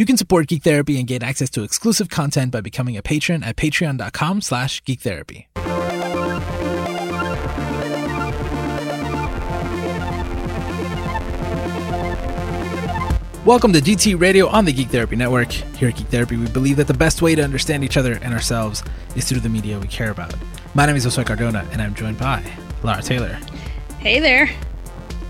[0.00, 3.42] You can support Geek Therapy and gain access to exclusive content by becoming a patron
[3.42, 5.44] at patreon.com slash geektherapy.
[13.44, 15.52] Welcome to GT Radio on the Geek Therapy Network.
[15.52, 18.32] Here at Geek Therapy, we believe that the best way to understand each other and
[18.32, 18.82] ourselves
[19.16, 20.34] is through the media we care about.
[20.72, 22.42] My name is Josue Cardona, and I'm joined by
[22.82, 23.38] Lara Taylor.
[23.98, 24.48] Hey there.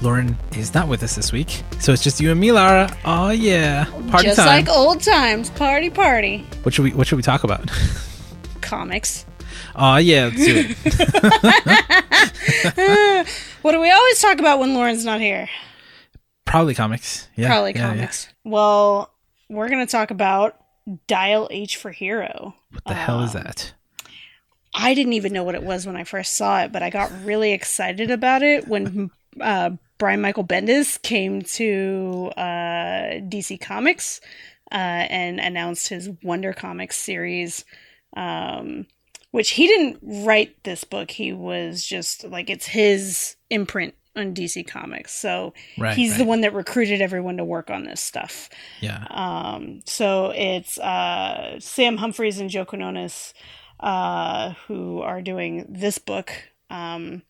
[0.02, 2.94] Lauren is not with us this week, so it's just you and me, Lara.
[3.04, 4.46] Oh yeah, party Just time.
[4.46, 6.44] like old times, party party.
[6.62, 7.70] what should we What should we talk about?
[8.60, 9.26] Comics.
[9.76, 10.76] Oh yeah, let's do it.
[13.62, 15.48] What do we always talk about when Lauren's not here?
[16.44, 17.28] Probably comics.
[17.36, 17.88] Yeah, Probably yeah, yeah.
[17.94, 18.28] comics.
[18.44, 19.12] Well,
[19.48, 20.56] we're going to talk about
[21.06, 22.54] Dial H for Hero.
[22.72, 23.72] What the hell Um, is that?
[24.74, 27.12] I didn't even know what it was when I first saw it, but I got
[27.24, 29.10] really excited about it when
[29.40, 34.22] uh, Brian Michael Bendis came to uh, DC Comics
[34.72, 37.66] uh, and announced his Wonder Comics series,
[38.16, 38.86] um,
[39.30, 41.10] which he didn't write this book.
[41.10, 45.12] He was just like, it's his imprint on DC Comics.
[45.12, 48.48] So Right, he's the one that recruited everyone to work on this stuff.
[48.80, 53.34] Yeah, Um, so it's uh, Sam Humphries and Joe Quinones
[53.78, 56.32] uh, who are doing this book,
[56.70, 57.22] um,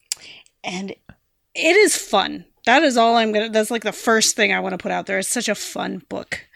[0.63, 2.45] and it is fun.
[2.67, 3.49] That is all I'm gonna.
[3.49, 5.19] That's like the first thing I want to put out there.
[5.19, 6.47] It's such a fun book.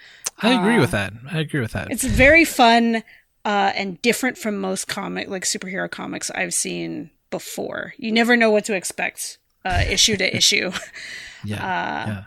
[0.41, 1.13] I agree uh, with that.
[1.31, 1.91] I agree with that.
[1.91, 2.97] It's very fun
[3.45, 7.95] uh, and different from most comic like superhero comics I've seen before.
[7.97, 10.73] You never know what to expect uh, issue to issue.
[11.45, 12.25] Yeah, Uh, yeah.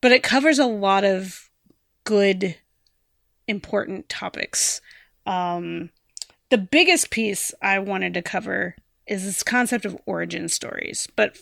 [0.00, 1.50] but it covers a lot of
[2.04, 2.56] good
[3.46, 4.80] important topics
[5.26, 5.90] um
[6.50, 8.74] the biggest piece i wanted to cover
[9.06, 11.36] is this concept of origin stories but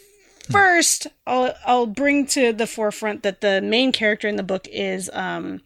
[0.50, 5.10] first i'll i'll bring to the forefront that the main character in the book is
[5.12, 5.60] um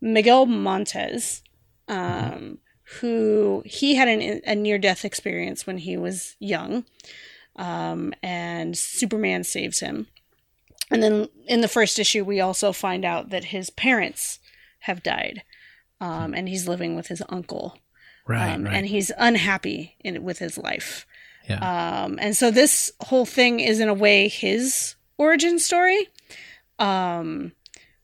[0.00, 1.42] miguel montez
[1.88, 2.58] um
[3.00, 6.84] who he had an, a near death experience when he was young
[7.56, 10.06] um and superman saves him
[10.90, 14.38] and then in the first issue, we also find out that his parents
[14.80, 15.42] have died,
[16.02, 17.78] um, and he's living with his uncle,
[18.28, 18.74] Right, um, right.
[18.74, 21.06] and he's unhappy in with his life.
[21.48, 26.08] Yeah, Um, and so this whole thing is in a way his origin story.
[26.78, 27.52] Um,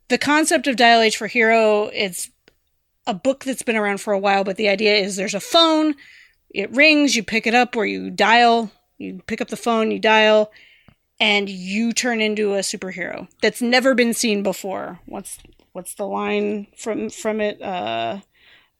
[0.08, 2.30] the concept of Dial H for Hero, it's
[3.06, 5.94] a book that's been around for a while, but the idea is there's a phone,
[6.50, 9.98] it rings, you pick it up or you dial, you pick up the phone, you
[9.98, 10.50] dial,
[11.20, 15.00] and you turn into a superhero that's never been seen before.
[15.06, 15.38] What's
[15.72, 17.60] what's the line from from it?
[17.60, 18.20] Uh,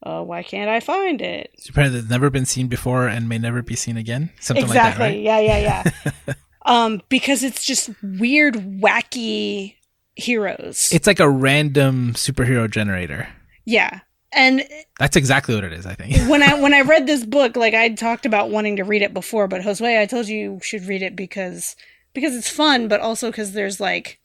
[0.03, 1.51] uh, why can't I find it?
[1.59, 4.31] Superhero that's never been seen before and may never be seen again.
[4.39, 4.89] Something exactly.
[4.89, 5.19] like that, right?
[5.19, 5.91] Yeah, yeah,
[6.25, 6.33] yeah.
[6.65, 9.75] um, because it's just weird, wacky
[10.15, 10.89] heroes.
[10.91, 13.27] It's like a random superhero generator.
[13.65, 14.01] yeah,
[14.31, 14.63] and
[14.99, 15.85] That's exactly what it is.
[15.85, 16.15] I think.
[16.29, 19.13] when I when I read this book, like I talked about wanting to read it
[19.13, 21.75] before, but Josue, I told you you should read it because
[22.13, 24.19] because it's fun, but also because there's like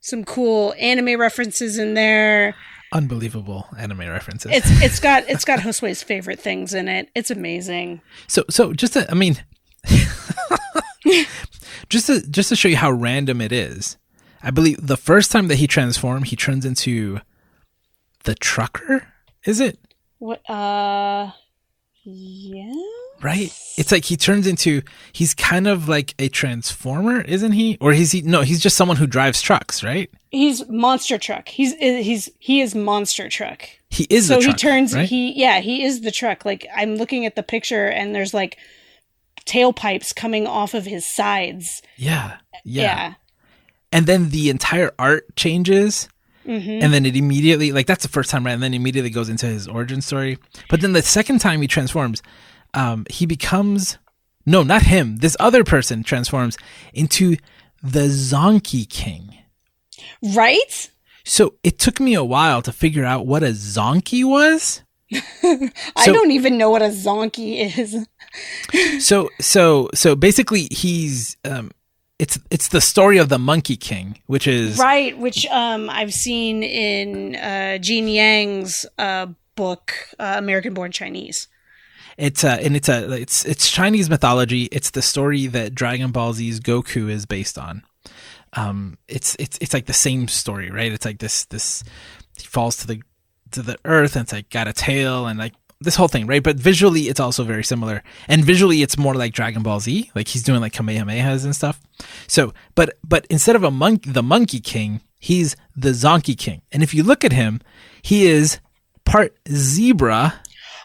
[0.00, 2.54] some cool anime references in there.
[2.94, 4.52] Unbelievable anime references.
[4.54, 7.10] It's it's got it's got Josue's favorite things in it.
[7.14, 8.00] It's amazing.
[8.28, 9.42] So so just to, I mean
[11.88, 13.96] just to just to show you how random it is.
[14.42, 17.20] I believe the first time that he transformed, he turns into
[18.24, 19.08] the trucker.
[19.44, 19.78] Is it?
[20.18, 20.48] What?
[20.48, 21.30] Uh,
[22.04, 22.72] yeah.
[23.22, 23.56] Right?
[23.78, 24.82] It's like he turns into
[25.12, 27.78] he's kind of like a transformer, isn't he?
[27.80, 30.10] Or is he no, he's just someone who drives trucks, right?
[30.34, 31.48] He's monster truck.
[31.48, 33.68] He's he's he is monster truck.
[33.90, 35.08] He is so the truck, he turns right?
[35.08, 36.44] he yeah he is the truck.
[36.44, 38.58] Like I'm looking at the picture and there's like
[39.46, 41.82] tailpipes coming off of his sides.
[41.96, 42.82] yeah, yeah.
[42.82, 43.14] Yeah.
[43.92, 46.08] And then the entire art changes.
[46.44, 46.50] hmm
[46.82, 49.46] and then it immediately like that's the first time right and then immediately goes into
[49.46, 50.36] his origin story
[50.68, 52.22] but then the second time he transforms
[52.74, 53.96] um he becomes
[54.44, 56.58] no not him this other person transforms
[56.92, 57.36] into
[57.82, 59.38] the zonkey king
[60.34, 60.90] Right?
[61.26, 65.70] so it took me a while to figure out what a zonkey was I
[66.04, 68.06] So- don't even know what a zonkey is.
[69.06, 71.70] so so so basically he's um
[72.18, 76.62] it's it's the story of the monkey king which is Right, which um I've seen
[76.62, 79.26] in uh Gene Yang's uh
[79.56, 81.48] book uh, American Born Chinese.
[82.16, 84.64] It's a and it's a it's it's Chinese mythology.
[84.72, 87.82] It's the story that Dragon Ball Z's Goku is based on.
[88.56, 90.92] Um, it's it's it's like the same story, right?
[90.92, 91.84] It's like this this
[92.36, 93.02] he falls to the
[93.52, 96.42] to the earth and it's like got a tail and like this whole thing, right?
[96.42, 98.02] But visually, it's also very similar.
[98.28, 101.80] And visually, it's more like Dragon Ball Z, like he's doing like Kamehamehas and stuff.
[102.26, 106.60] So, but but instead of a monkey, the Monkey King, He's the Zonkey King.
[106.70, 107.62] And if you look at him,
[108.02, 108.60] he is
[109.06, 110.34] part zebra,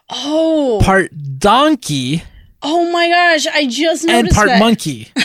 [0.10, 2.24] Oh, part donkey,
[2.62, 3.48] oh my gosh!
[3.48, 4.60] I just noticed and part that.
[4.60, 5.08] monkey.
[5.16, 5.22] Oh,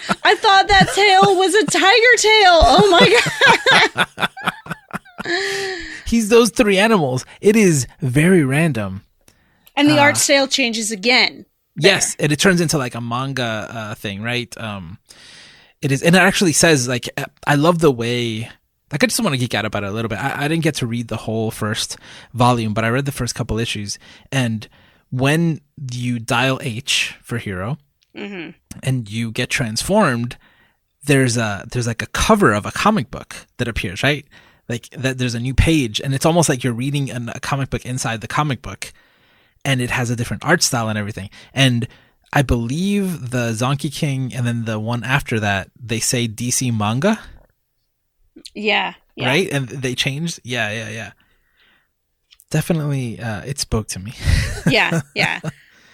[0.24, 2.60] I thought that tail was a tiger tail.
[2.62, 3.06] Oh my
[5.26, 5.78] god!
[6.06, 7.24] He's those three animals.
[7.40, 9.02] It is very random.
[9.76, 10.02] And the Ah.
[10.02, 11.46] art style changes again.
[11.76, 14.52] Yes, and it turns into like a manga uh, thing, right?
[14.58, 14.98] Um,
[15.80, 17.08] it is, and it actually says like
[17.46, 18.50] I love the way.
[18.90, 20.18] Like I just want to geek out about it a little bit.
[20.18, 21.96] I, I didn't get to read the whole first
[22.32, 23.98] volume, but I read the first couple issues.
[24.32, 24.66] And
[25.10, 25.60] when
[25.92, 27.78] you dial H for hero,
[28.14, 28.50] hmm
[28.82, 30.36] and you get transformed,
[31.04, 34.26] there's a there's like a cover of a comic book that appears, right?
[34.68, 37.70] Like that there's a new page, and it's almost like you're reading an, a comic
[37.70, 38.92] book inside the comic book,
[39.64, 41.30] and it has a different art style and everything.
[41.54, 41.88] And
[42.32, 47.18] I believe the Zonkey King, and then the one after that, they say DC manga,
[48.54, 49.26] Yeah, yeah.
[49.26, 49.48] right?
[49.50, 50.40] And they changed.
[50.44, 51.12] Yeah, yeah, yeah.
[52.50, 54.14] Definitely, uh, it spoke to me.
[54.66, 55.40] yeah, yeah.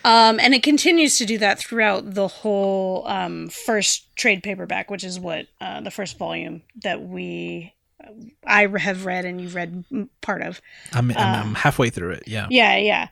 [0.04, 5.02] Um, and it continues to do that throughout the whole um, first trade paperback, which
[5.02, 7.74] is what uh, the first volume that we
[8.46, 9.84] I have read and you've read
[10.20, 10.60] part of.
[10.92, 12.24] I'm, I'm, Uh, I'm halfway through it.
[12.26, 12.46] Yeah.
[12.50, 13.08] Yeah, yeah.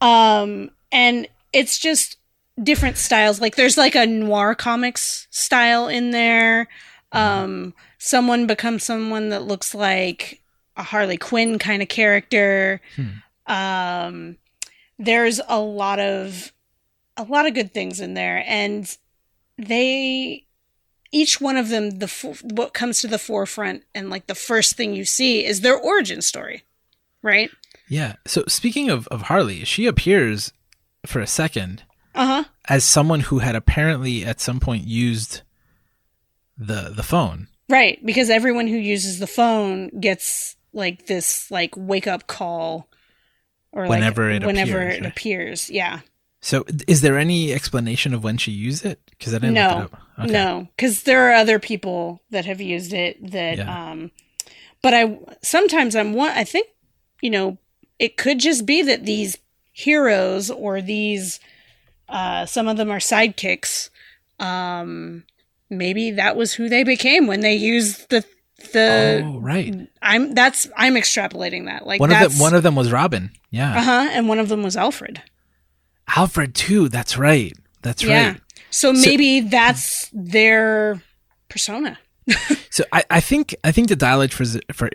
[0.00, 2.16] Um, and it's just
[2.62, 3.40] different styles.
[3.40, 6.68] Like there's like a noir comics style in there.
[7.12, 10.40] Um, someone becomes someone that looks like
[10.76, 12.80] a Harley Quinn kind of character.
[12.96, 13.52] Hmm.
[13.52, 14.36] Um,
[14.98, 16.52] there's a lot of
[17.16, 18.96] a lot of good things in there, and
[19.58, 20.44] they
[21.12, 24.94] each one of them the what comes to the forefront and like the first thing
[24.94, 26.64] you see is their origin story,
[27.22, 27.50] right?
[27.88, 28.14] Yeah.
[28.26, 30.52] So speaking of, of Harley, she appears
[31.06, 31.84] for a second
[32.14, 32.44] Uh huh.
[32.68, 35.42] as someone who had apparently at some point used
[36.58, 37.48] the the phone.
[37.68, 42.88] Right, because everyone who uses the phone gets like this like wake up call
[43.72, 45.12] or Whenever like it whenever appears, it right?
[45.12, 45.70] appears.
[45.70, 46.00] Yeah.
[46.40, 49.00] So is there any explanation of when she used it?
[49.10, 49.68] Because I didn't No.
[49.68, 50.00] look it up.
[50.20, 50.32] Okay.
[50.32, 53.90] No, cuz there are other people that have used it that Yeah.
[53.90, 54.12] um
[54.82, 56.68] but I sometimes I'm one I think
[57.20, 57.58] you know
[57.98, 59.38] it could just be that these
[59.72, 61.40] heroes or these
[62.08, 63.90] uh some of them are sidekicks
[64.38, 65.24] um
[65.70, 68.24] maybe that was who they became when they used the
[68.72, 69.88] the oh, right.
[70.02, 71.86] I'm that's I'm extrapolating that.
[71.86, 73.30] Like One of them one of them was Robin.
[73.50, 73.78] Yeah.
[73.78, 75.22] uh-huh, and one of them was Alfred.
[76.16, 76.88] Alfred too.
[76.88, 77.52] That's right.
[77.82, 78.28] That's Yeah.
[78.28, 78.40] right.
[78.70, 81.02] So maybe that's their
[81.48, 81.98] persona.
[82.70, 84.90] So I, I think I think the dial H for for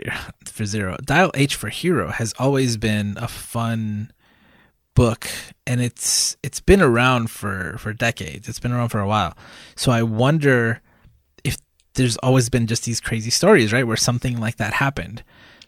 [0.45, 4.11] for zero dial H for hero has always been a fun
[4.93, 5.27] book
[5.65, 8.47] and it's it's been around for for decades.
[8.49, 9.35] It's been around for a while.
[9.75, 10.81] So i wonder
[11.43, 11.57] if
[11.93, 15.23] there's always been just these crazy stories right where something like that happened.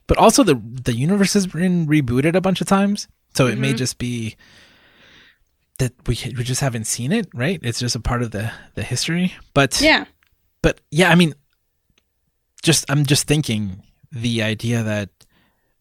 [0.08, 3.08] But also the the universe has been rebooted a bunch of times.
[3.34, 3.78] So it may Mhm.
[3.78, 4.36] just be
[5.80, 7.60] that we we just haven't seen it right?
[7.64, 9.34] It's just a part of the the history.
[9.54, 10.06] But Yeah.
[10.62, 11.34] but yeah, I mean,
[12.62, 15.10] just I'm just thinking the idea that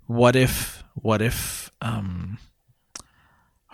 [0.07, 2.39] what if what if um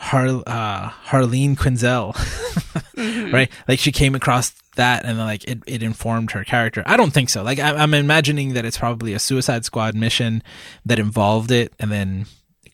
[0.00, 2.14] Har uh Harleen Quinzel,
[2.96, 3.32] Mhm.
[3.32, 3.50] right?
[3.66, 6.82] Like she came across that and like it, it informed her character.
[6.86, 7.42] I don't think so.
[7.42, 10.42] Like I, I'm imagining that it's probably a Suicide Squad mission
[10.86, 12.26] that involved it, and then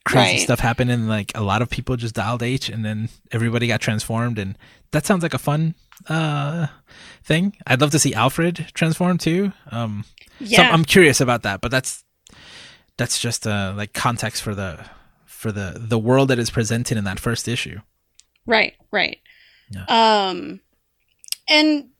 [0.05, 0.41] crazy Right.
[0.41, 3.81] stuff happened, and like a lot of people just dialed H, and then everybody got
[3.81, 4.57] transformed, and
[4.93, 5.75] that sounds like a fun
[6.09, 6.67] uh
[7.25, 7.57] thing.
[7.67, 9.53] I'd love to see Alfred transform too.
[9.71, 10.05] Um,
[10.41, 10.71] so Yeah.
[10.71, 12.05] I'm curious about that, but that's
[12.99, 14.79] that's just uh like context for the
[15.45, 17.79] for the the world that is presented in that first issue.
[18.47, 19.19] Right, right.
[19.69, 19.85] Yeah.
[20.31, 20.61] Um
[21.47, 21.91] and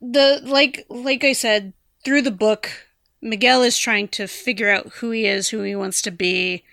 [0.00, 2.70] the like like I said, through the book,
[3.20, 6.64] Miguel is trying to figure out who he is, who he wants to be.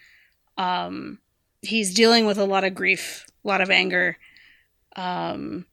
[0.58, 1.20] Um
[1.62, 4.18] he's dealing with a lot of grief, a lot of anger.
[4.96, 5.66] Um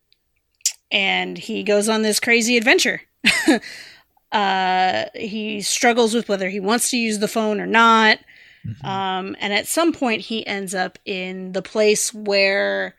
[0.90, 3.02] and he goes on this crazy adventure.
[4.32, 8.18] uh he struggles with whether he wants to use the phone or not.
[8.66, 8.84] Mhm.
[8.84, 12.94] Um, and at some point, he ends up in the place where,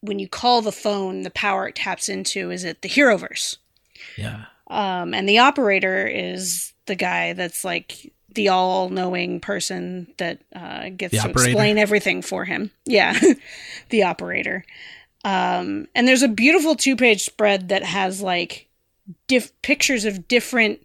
[0.00, 3.56] when you call the phone, the power it taps into is at the Heroverse.
[4.16, 4.44] yeah.
[4.68, 10.90] Um, and the operator is the guy that's like the all knowing person that uh,
[10.90, 11.50] gets The to operator?
[11.50, 12.70] explain everything for him.
[12.86, 13.18] Yeah,
[13.90, 14.64] the operator.
[15.24, 18.68] Um, and there's a beautiful two page spread that has like
[19.26, 20.80] diff- pictures of different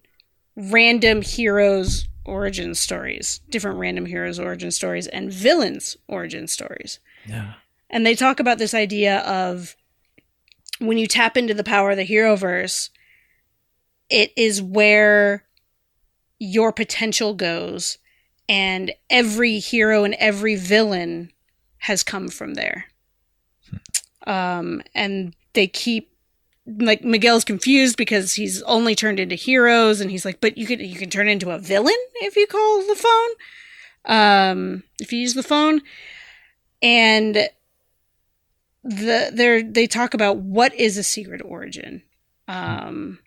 [0.57, 6.99] random heroes' origin stories, different random heroes' origin stories, and villains' origin stories.
[7.25, 7.53] Yeah.
[7.89, 9.75] And they talk about this idea of
[10.79, 12.89] when you tap into the power of the hero verse,
[14.09, 15.45] it is where
[16.39, 17.97] your potential goes
[18.49, 21.31] and every hero and every villain
[21.77, 22.85] has come from there
[24.25, 26.14] um, and they keep
[26.67, 30.79] like Miguel's confused because he's only turned into heroes and he's like but you can
[30.79, 33.29] you can turn into a villain if you call the phone.
[34.05, 35.81] Um if you use the phone.
[36.81, 37.49] And
[38.83, 42.03] the they they talk about what is a secret origin.
[42.47, 43.19] Um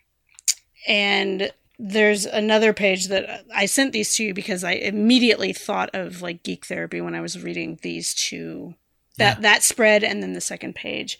[0.87, 6.21] and there's another page that I sent these to you because I immediately thought of
[6.21, 8.75] like geek therapy when I was reading these two.
[9.17, 9.41] That Yeah.
[9.41, 11.17] that spread and then the second page.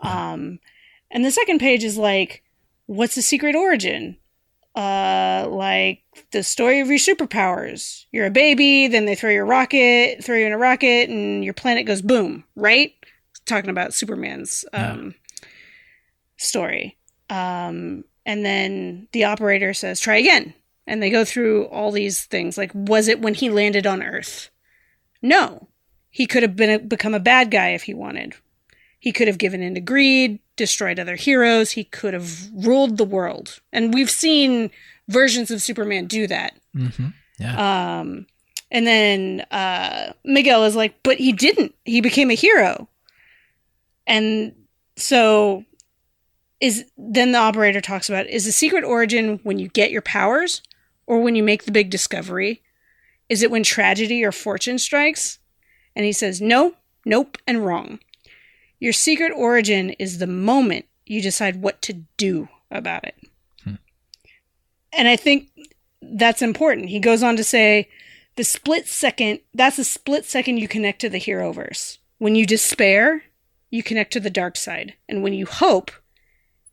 [0.00, 0.58] Um
[1.10, 2.42] and the second page is like
[2.86, 4.16] what's the secret origin?
[4.74, 8.04] Uh like the story of your superpowers.
[8.12, 11.54] You're a baby then they throw your rocket throw you in a rocket and your
[11.54, 12.92] planet goes boom right?
[13.46, 14.92] Talking about superman's Yeah.
[14.92, 15.14] um
[16.36, 16.96] story.
[17.30, 20.54] Um and then the operator says try again.
[20.88, 22.56] And they go through all these things.
[22.58, 24.50] Like was it when he landed on earth?
[25.22, 25.68] No.
[26.10, 28.34] He could have been a, become a bad guy if he wanted.
[28.98, 33.04] He could have given in to greed destroyed other heroes he could have ruled the
[33.04, 34.70] world and we've seen
[35.08, 36.88] versions of superman do that hmm
[37.38, 37.98] Yeah.
[38.00, 38.26] um,
[38.70, 41.72] and then uh, Miguel is like, but he didn't.
[41.84, 42.88] He became a hero.
[44.08, 44.54] And
[44.96, 45.64] so
[46.60, 50.62] is then the operator talks about is the secret origin when you get your powers
[51.06, 52.62] or when you make the big discovery?
[53.28, 55.38] Is it when tragedy or fortune strikes?
[55.94, 58.00] And he says, no, nope, and wrong.
[58.78, 63.16] Your secret origin is the moment you decide what to do about it.
[63.64, 63.74] Hmm.
[64.92, 65.50] And I think
[66.02, 66.88] that's important.
[66.88, 67.88] He goes on to say,
[68.36, 71.98] the split second, that's the split second you connect to the hero verse.
[72.18, 73.22] When you despair,
[73.70, 74.94] you connect to the dark side.
[75.08, 75.90] And when you hope,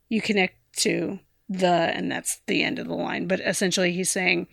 [0.09, 3.27] you connect to the, and that's the end of the line.
[3.27, 4.47] But essentially, he's saying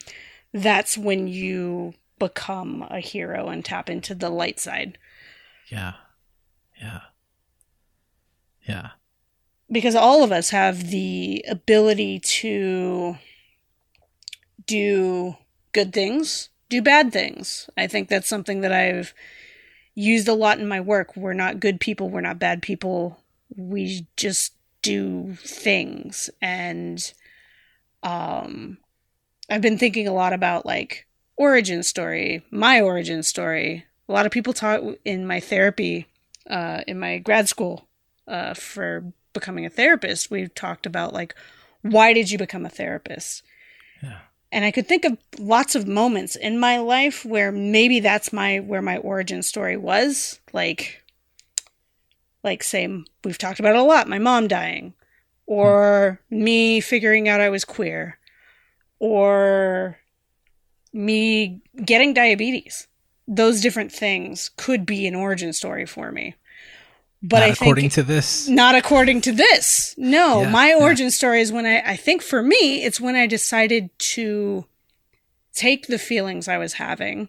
[0.52, 4.98] that's when you become a hero and tap into the light side.
[5.70, 5.94] yeah.
[6.80, 7.00] Yeah.
[8.70, 8.90] Yeah.
[9.70, 13.16] because all of us have the ability to
[14.66, 15.36] do
[15.72, 17.68] good things, do bad things.
[17.76, 19.14] I think that's something that I've
[19.94, 21.16] used a lot in my work.
[21.16, 23.20] We're not good people, we're not bad people.
[23.56, 27.12] We just do things and
[28.02, 28.78] um
[29.50, 33.84] I've been thinking a lot about like origin story, my origin story.
[34.08, 36.06] A lot of people talk in my therapy
[36.48, 37.88] uh in my grad school
[38.30, 41.34] uh, for becoming a therapist, we talked about like,
[41.82, 43.42] why did you become a therapist?
[44.02, 44.20] Yeah.
[44.52, 48.58] And I could think of lots of moments in my life where maybe that's my
[48.58, 50.40] where my origin story was.
[50.52, 51.02] Like,
[52.42, 52.88] like say
[53.24, 54.94] we've talked about it a lot, my mom dying,
[55.46, 58.18] or me figuring out I was queer,
[58.98, 59.98] or
[60.92, 62.88] me getting diabetes.
[63.28, 66.34] Those different things could be an origin story for me.
[67.22, 68.48] But Not I according think to this.
[68.48, 69.94] not according to this.
[69.98, 70.76] No, Yeah, my yeah.
[70.82, 74.64] origin story is when I, I think for me, it's when I decided to
[75.52, 77.28] take the feelings I was having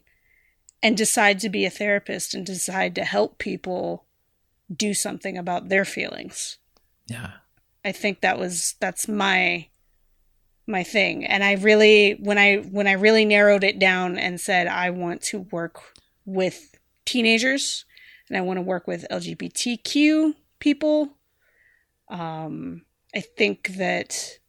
[0.81, 4.05] and decide to be a therapist and decide to help people
[4.73, 6.57] do something about their feelings.
[7.07, 7.31] Yeah.
[7.83, 9.67] I think that was that's my
[10.67, 11.25] my thing.
[11.25, 15.21] And I really when I when I really narrowed it down and said I want
[15.23, 15.81] to work
[16.25, 17.83] with teenagers
[18.31, 21.09] and I want to work with LGBTQ people.
[22.09, 24.39] Um I think that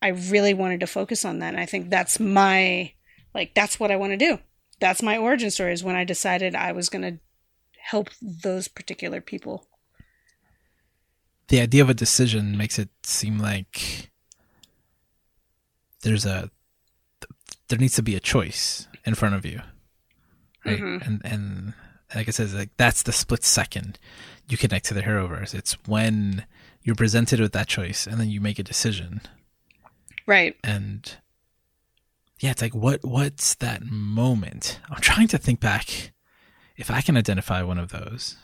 [0.00, 1.48] I really wanted to focus on that.
[1.48, 2.92] And I think that's my
[3.34, 4.38] like that's what I want to do.
[4.78, 7.18] That's my origin story is when I decided I was going to
[7.78, 9.66] help those particular people.
[11.48, 14.10] The idea of a decision makes it seem like
[16.02, 16.50] there's a
[17.68, 19.62] there needs to be a choice in front of you.
[20.64, 20.80] Right?
[20.80, 21.06] Mhm.
[21.06, 21.74] And and
[22.14, 23.98] like I said, like that's the split second
[24.48, 25.54] you connect to the heroverse.
[25.54, 26.44] It's when
[26.82, 29.20] you're presented with that choice and then you make a decision.
[30.26, 30.56] Right.
[30.62, 31.16] and
[32.38, 36.12] yeah it's like what what's that moment i'm trying to think back
[36.76, 38.36] if i can identify one of those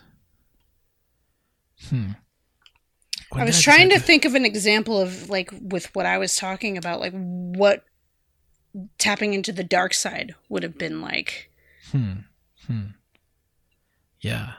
[1.89, 2.11] hmm
[3.29, 6.17] When I was did trying to think of an example of like with what I
[6.17, 7.85] was talking about, like what
[8.97, 11.49] tapping into the dark side would have been like.
[11.91, 12.13] hmm
[12.67, 12.85] hmm
[14.21, 14.53] yeah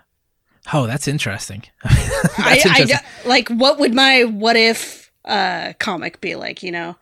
[0.73, 6.21] oh that's interesting that's I interesting d- like what would my what if uh comic
[6.21, 6.97] be like, you know?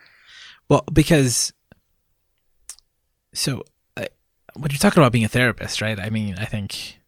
[0.68, 1.52] well because
[3.32, 3.62] so
[3.96, 4.04] uh,
[4.54, 6.98] when you're talking about being a therapist right i mean i think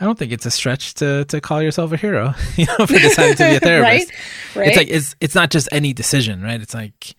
[0.00, 2.98] I don't think it's a stretch to to call yourself a hero, you know, for
[2.98, 4.10] deciding to be a therapist.
[4.10, 4.56] right?
[4.56, 4.68] Right.
[4.68, 6.60] It's like it's it's not just any decision, right?
[6.60, 7.14] It's like,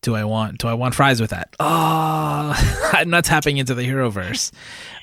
[0.00, 1.54] do I want do I want fries with that?
[1.60, 2.54] Oh,
[2.94, 4.52] I'm not tapping into the hero verse.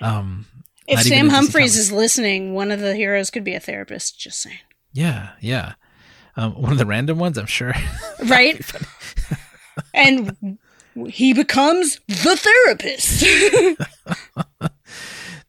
[0.02, 0.48] Um,
[0.92, 4.20] if not Sam Humphries is listening, one of the heroes could be a therapist.
[4.20, 4.60] Just saying.
[4.94, 5.74] yeah, yeah,
[6.36, 7.74] um, one of the random ones, I'm sure.
[8.26, 8.64] Right?
[9.94, 10.58] and
[11.08, 13.22] he becomes the therapist.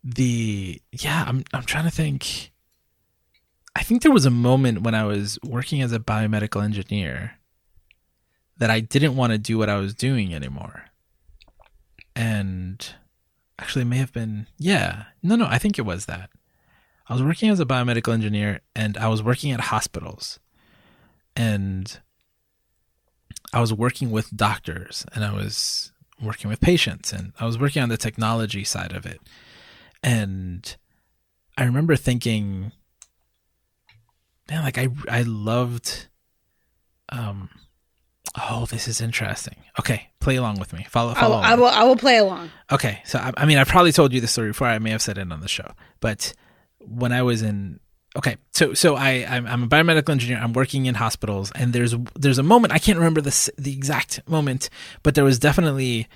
[0.04, 2.50] the yeah, I'm I'm trying to think.
[3.74, 7.38] I think there was a moment when I was working as a biomedical engineer
[8.58, 10.84] that I didn't want to do what I was doing anymore.
[12.14, 12.86] And
[13.58, 15.04] actually it may have been yeah.
[15.22, 16.30] No, no, I think it was that.
[17.08, 20.38] I was working as a biomedical engineer and I was working at hospitals.
[21.34, 21.98] And
[23.52, 25.92] I was working with doctors and I was
[26.22, 29.20] working with patients and I was working on the technology side of it.
[30.02, 30.76] And
[31.56, 32.72] I remember thinking,
[34.48, 36.08] man, like I I loved
[37.08, 37.50] um
[38.34, 39.56] oh, this is interesting.
[39.78, 40.86] Okay, play along with me.
[40.88, 41.36] Follow I, follow.
[41.36, 41.66] will, I will.
[41.66, 42.50] I will play along.
[42.70, 44.66] Okay, so I, I mean, I probably told you the story before.
[44.66, 46.32] I may have said it on the show, but
[46.78, 47.80] when I was in,
[48.16, 50.38] okay, so so I I'm, I'm a biomedical engineer.
[50.38, 54.26] I'm working in hospitals, and there's there's a moment I can't remember the the exact
[54.28, 54.70] moment,
[55.02, 56.08] but there was definitely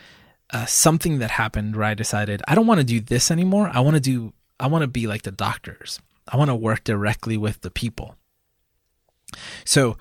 [0.50, 3.70] uh, something that happened where I decided I don't want to do this anymore.
[3.73, 6.00] I want to do I want to be like the doctors.
[6.28, 8.16] I want to work directly with the people.
[9.64, 9.96] So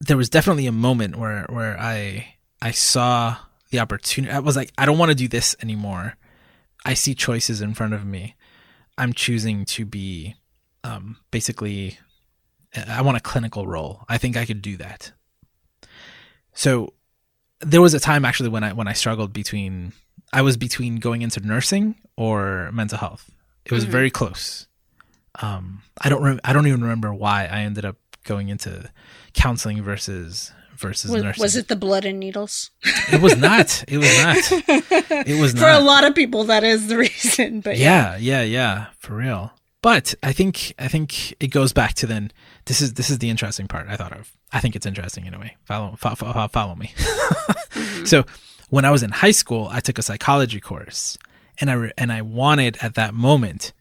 [0.00, 3.36] there was definitely a moment where where I I saw
[3.70, 4.32] the opportunity.
[4.32, 6.16] I was like, I don't want to do this anymore.
[6.84, 8.34] I see choices in front of me.
[8.98, 10.36] I'm choosing to be
[10.84, 11.98] um, basically.
[12.88, 14.04] I want a clinical role.
[14.08, 15.12] I think I could do that.
[16.52, 16.92] So
[17.60, 19.92] there was a time actually when I when I struggled between
[20.32, 23.30] I was between going into nursing or mental health.
[23.64, 23.90] It was Mhm.
[23.90, 24.66] very close.
[25.40, 28.90] Um, I don't re- I don't even remember why I ended up going into
[29.36, 31.42] counseling versus versus Was, nursing.
[31.42, 32.70] was it the blood and needles?
[33.12, 33.84] It was not.
[33.88, 34.36] It was not.
[35.26, 37.60] It was For a lot of people, that is the reason.
[37.60, 38.16] But yeah.
[38.16, 39.52] Yeah, yeah, yeah, for real.
[39.82, 42.32] But I think I think it goes back to then.
[42.64, 44.32] This is this is the interesting part I thought of.
[44.52, 45.56] I think it's interesting in a way.
[45.64, 46.92] Follow fo- fo- follow me.
[47.76, 48.04] Mm-hmm.
[48.06, 48.24] So
[48.70, 51.18] when I was in high school, I took a psychology course,
[51.60, 53.74] and I re- and I wanted at that moment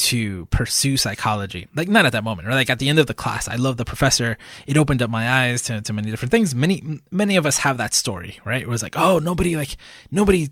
[0.00, 1.68] to pursue psychology.
[1.74, 3.48] Like not at that moment, or like at the end of the class.
[3.48, 4.38] I love the professor.
[4.66, 6.54] It opened up my eyes to, to many different things.
[6.54, 8.62] Many many of us have that story, right?
[8.62, 9.76] It was like, oh, nobody like
[10.10, 10.48] nobody.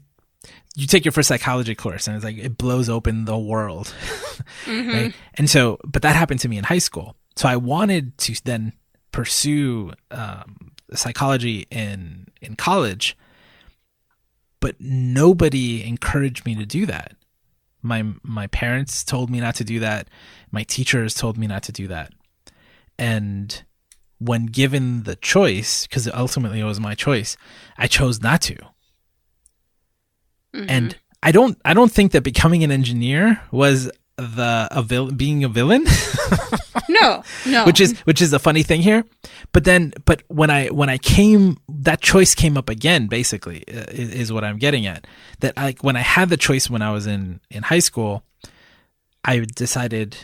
[0.76, 3.92] You take your first psychology course, and it's like it blows open the world,
[4.66, 5.12] right?
[5.34, 7.16] And so, but that happened to me in high school.
[7.36, 8.72] So I wanted to then
[9.10, 13.16] pursue um, psychology in in college,
[14.60, 17.14] but nobody encouraged me to do that.
[17.82, 20.08] My my parents told me not to do that.
[20.50, 22.12] My teachers told me not to do that.
[22.98, 23.62] And
[24.18, 27.36] when given the choice, because ultimately it was my choice,
[27.76, 28.56] I chose not to.
[30.54, 30.66] Mhm.
[30.68, 35.44] And I don't I don't think that becoming an engineer was the a vil- being
[35.44, 35.84] a villain.
[37.00, 37.64] no, no.
[37.64, 39.04] which is which is a funny thing here.
[39.52, 43.84] But then but when i when i came that choice came up again basically uh,
[43.90, 45.06] is, is what i'm getting at.
[45.40, 48.22] That like when i had the choice when i was in in high school
[49.24, 50.16] i decided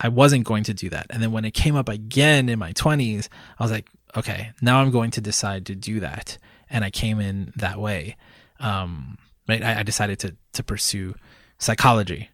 [0.00, 1.06] i wasn't going to do that.
[1.10, 3.28] And then when it came up again in my 20s
[3.58, 6.38] i was like okay now i'm going to decide to do that.
[6.68, 8.16] And i came in that way.
[8.58, 9.62] Um right?
[9.62, 11.14] I, I decided to to pursue
[11.58, 12.30] psychology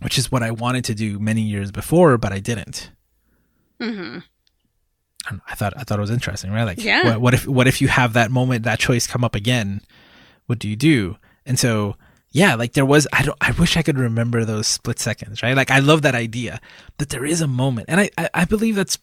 [0.00, 2.90] which is what i wanted to do many years before but i didn't
[3.80, 4.18] hmm
[5.26, 6.64] and I thought I thought it was interesting, right?
[6.64, 7.02] Like, Yeah.
[7.12, 9.80] what, what if what if you have that moment, that choice come up again?
[10.44, 11.16] What do you do?
[11.46, 11.96] And so,
[12.30, 13.08] yeah, like there was.
[13.10, 13.38] I don't.
[13.40, 15.56] I wish I could remember those split seconds, right?
[15.56, 16.60] Like, I love that idea
[16.98, 18.98] that there is a moment, and I I, I believe that's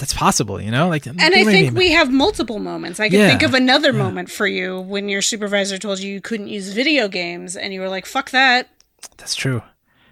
[0.00, 0.60] that's possible.
[0.60, 2.98] You know, like, And I think we have multiple moments.
[2.98, 3.98] I can Yeah, think of another yeah.
[3.98, 7.80] moment for you when your supervisor told you you couldn't use video games, and you
[7.80, 8.68] were like, "Fuck that."
[9.16, 9.62] That's true.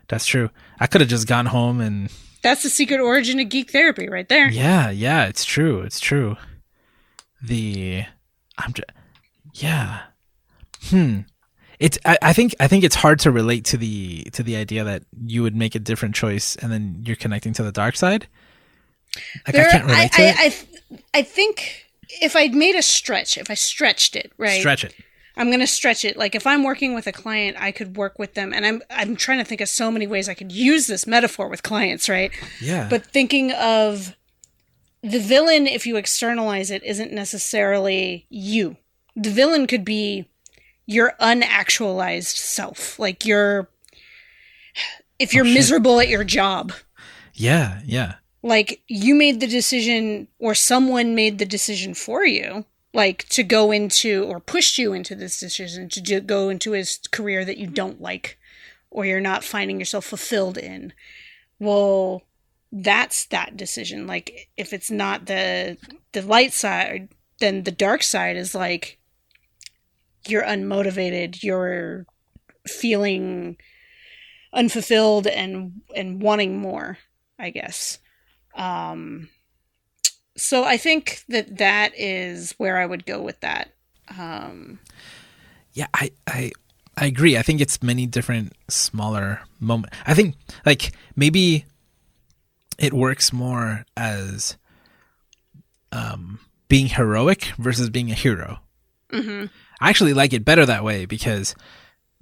[0.08, 0.50] That's true.
[0.78, 2.10] I could have just gone home and
[2.42, 4.48] That's the secret origin of geek therapy, right there.
[4.50, 5.80] Yeah, yeah, it's true.
[5.80, 6.36] It's true.
[7.42, 8.04] The
[8.58, 8.88] I'm just
[9.54, 10.00] yeah.
[10.84, 11.20] Hmm.
[11.78, 14.84] It's I, I think I think it's hard to relate to the to the idea
[14.84, 18.26] that you would make a different choice and then you're connecting to the dark side.
[19.46, 20.36] Like There- I can't relate to I, it.
[20.38, 21.86] I, I, I think
[22.22, 24.58] if I'd made a stretch, if I stretched it, right?
[24.60, 24.94] Stretch it.
[25.36, 26.16] I'm gonna stretch it.
[26.16, 29.16] Like if I'm working with a client, I could work with them, and I'm I'm
[29.16, 32.30] trying to think of so many ways I could use this metaphor with clients, right?
[32.60, 32.88] Yeah.
[32.88, 34.16] But thinking of
[35.02, 38.76] the villain, if you externalize it, isn't necessarily you.
[39.14, 40.26] The villain could be
[40.86, 43.68] your unactualized self, like your
[45.18, 46.72] if you're Oh, miserable at your job.
[47.34, 48.14] Yeah, yeah.
[48.42, 52.64] Like you made the decision or someone made the decision for you,
[52.96, 56.82] like to go into or pushed you into this decision to do, go into a
[57.12, 58.38] career that you don't like
[58.90, 60.94] or you're not finding yourself fulfilled in.
[61.58, 62.22] Well,
[62.72, 64.06] that's that decision.
[64.06, 65.76] Like if it's not the
[66.12, 68.98] the light side, then the dark side is like
[70.26, 72.06] you're unmotivated, you're
[72.66, 73.58] feeling
[74.54, 76.96] unfulfilled and and wanting more,
[77.38, 77.98] I guess.
[78.54, 79.28] Um
[80.36, 83.70] so I think that that is where I would go with that.
[84.18, 84.78] Um
[85.72, 86.52] Yeah, I, I
[86.96, 87.36] I agree.
[87.36, 89.96] I think it's many different smaller moments.
[90.06, 91.64] I think like maybe
[92.78, 94.56] it works more as
[95.92, 98.58] um being heroic versus being a hero.
[99.12, 99.50] mhm.
[99.80, 101.54] I actually like it better that way because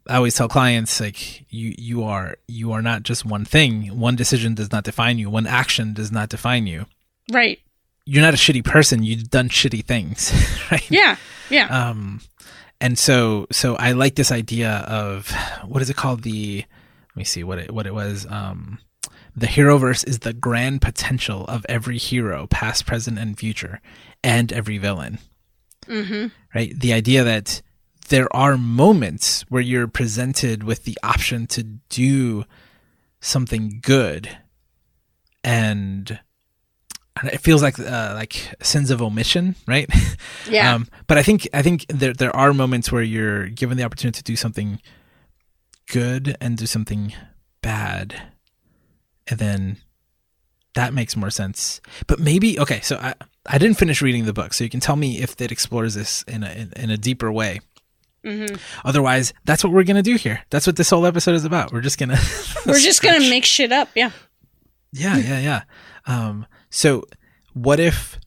[0.09, 3.98] I always tell clients like you you are you are not just one thing.
[3.98, 5.31] One decision does not define you.
[5.31, 6.87] One action does not define you.
[7.33, 7.59] right.
[8.07, 9.03] You're not a shitty person.
[9.03, 10.33] You've done shitty things,
[10.71, 10.90] right?
[10.90, 11.17] Yeah.
[11.51, 11.67] Yeah.
[11.67, 12.21] um
[12.81, 15.31] and so so i like this idea of
[15.64, 16.64] what is it called the
[17.11, 18.79] let me see what it what it was um
[19.37, 23.81] the heroverse is the grand potential of every hero past present and future
[24.23, 25.19] and every villain
[25.87, 26.31] mhm.
[26.55, 27.61] right the idea that
[28.09, 32.45] there are moments where you're presented with the option to do
[33.21, 34.37] something good
[35.43, 36.21] and
[37.22, 39.88] it feels like uh, like sins of omission right
[40.50, 40.74] Yeah.
[40.74, 44.16] um, but I think I think there there are moments where you're given the opportunity
[44.18, 44.81] to do something
[45.90, 47.12] good and do something
[47.62, 48.14] bad,
[49.27, 49.77] and then
[50.74, 51.81] that makes more sense.
[52.07, 53.14] But maybe okay, so I
[53.46, 56.22] I didn't finish reading the book, so you can tell me if it explores this
[56.27, 57.61] in a in, in a deeper way.
[58.24, 58.59] mhm.
[58.85, 60.42] Otherwise, that's what we're gonna do here.
[60.50, 61.72] That's what this whole episode is about.
[61.72, 62.18] We're just gonna
[62.66, 63.88] We're just going to make shit up.
[63.94, 64.11] Yeah.
[64.92, 65.62] Yeah, yeah, yeah.
[66.07, 66.46] Um,
[66.77, 67.05] so
[67.53, 68.19] what if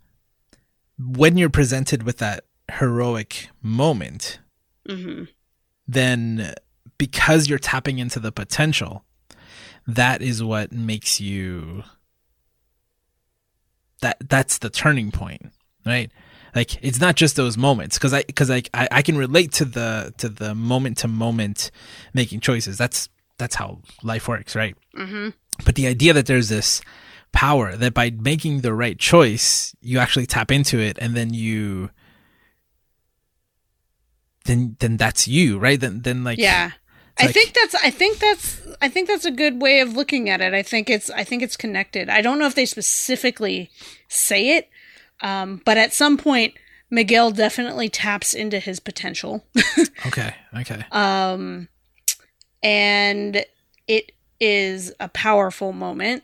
[0.98, 4.40] when you're presented with that heroic moment,
[4.88, 5.28] Mhm.
[5.88, 6.54] then
[6.98, 9.04] because you're tapping into the potential,
[9.86, 11.84] that is what makes you
[14.02, 15.52] that that's the turning point,
[15.86, 16.12] right?
[16.56, 19.66] Like it's not just those moments because I because like I, I can relate to
[19.66, 21.72] the to the moment to moment
[22.14, 22.78] making choices.
[22.78, 24.76] That's that's how life works, right?
[24.96, 25.34] Mhm.
[25.66, 26.82] But the idea that there's this
[27.32, 31.90] power that by making the right choice, you actually tap into it and then you
[34.46, 35.80] then then that's you, right?
[35.80, 36.72] Then then like Yeah.
[37.20, 40.30] I like- think that's I think that's I think that's a good way of looking
[40.30, 40.54] at it.
[40.54, 42.10] I think it's I think it's connected.
[42.10, 43.70] I don't know if they specifically
[44.08, 44.70] say it,
[45.22, 46.54] um, but at some point
[46.90, 49.46] Miguel definitely taps into his potential.
[50.06, 50.86] Okay, okay.
[50.92, 51.68] um,
[52.64, 53.44] and
[53.88, 56.24] it is a powerful moment.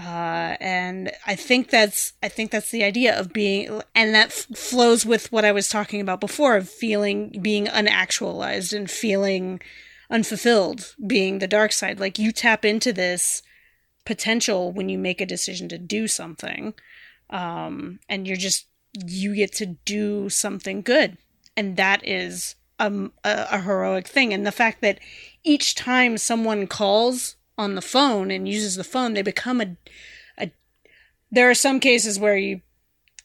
[0.00, 4.46] Uh, and I think that's I think that's the idea of being, and that f-
[4.56, 9.60] flows with what I was talking about before of feeling being unactualized and feeling
[10.08, 12.00] unfulfilled, being the dark side.
[12.00, 13.42] Like you tap into this
[14.06, 16.72] potential when you make a decision to do something,
[17.28, 18.68] um, and you're just
[19.06, 21.18] you get to do something good,
[21.58, 24.32] and that is um, a, a heroic thing.
[24.32, 24.98] And the fact that
[25.44, 29.76] each time someone calls on the phone and uses the phone, they become a,
[30.38, 30.50] a.
[31.30, 32.60] There are some cases where you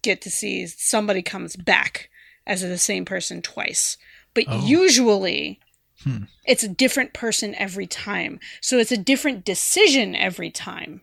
[0.01, 2.09] get to see somebody comes back
[2.45, 3.97] as the same person twice,
[4.33, 4.65] but Oh.
[4.65, 5.59] usually
[6.03, 6.25] Hmm.
[6.45, 8.39] it's a different person every time.
[8.61, 11.01] So it's a different decision every time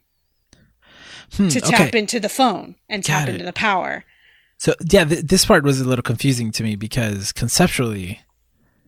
[1.36, 1.70] Hmm, to okay.
[1.70, 3.32] tap into the phone and tap it.
[3.32, 4.04] into the power.
[4.58, 8.20] So yeah, th- this part was a little confusing to me because conceptually,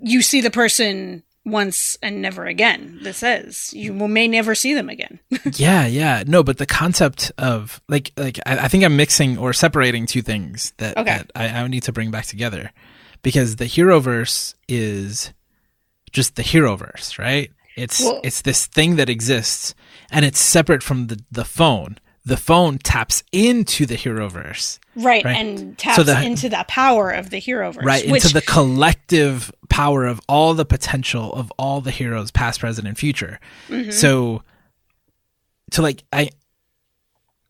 [0.02, 2.98] You see the person once and never again.
[3.02, 5.20] This says you may never see them again.
[5.54, 9.52] yeah, yeah, no, but the concept of like like I, I think I'm mixing or
[9.52, 11.18] separating two things that, Okay.
[11.18, 12.70] that I, I need to bring back together
[13.22, 15.32] because the hero verse is
[16.12, 17.50] just the hero verse, right?
[17.76, 19.74] It's Well- it's this thing that exists
[20.10, 21.98] and it's separate from the the phone.
[22.26, 25.36] The phone taps into the heroverse, Right, Right.
[25.36, 27.82] and taps So the- into the power of the Heroverse.
[27.84, 28.08] right?
[28.08, 32.88] which, into the collective power of all the potential of all the heroes, past, present,
[32.88, 33.40] and future.
[33.68, 33.92] Mhm.
[33.92, 34.42] So,
[35.72, 36.30] to like, I,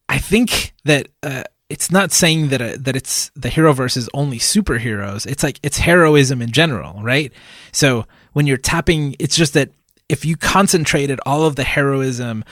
[0.09, 4.39] I think that uh, it's not saying that uh, that it's the heroverse is only
[4.39, 5.27] superheroes.
[5.27, 7.33] It's like it's heroism in general, right?
[7.73, 9.71] So when you're tapping, it's just that
[10.09, 12.45] if you concentrated all of the heroism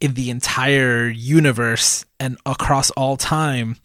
[0.00, 3.76] in the entire universe and across all time,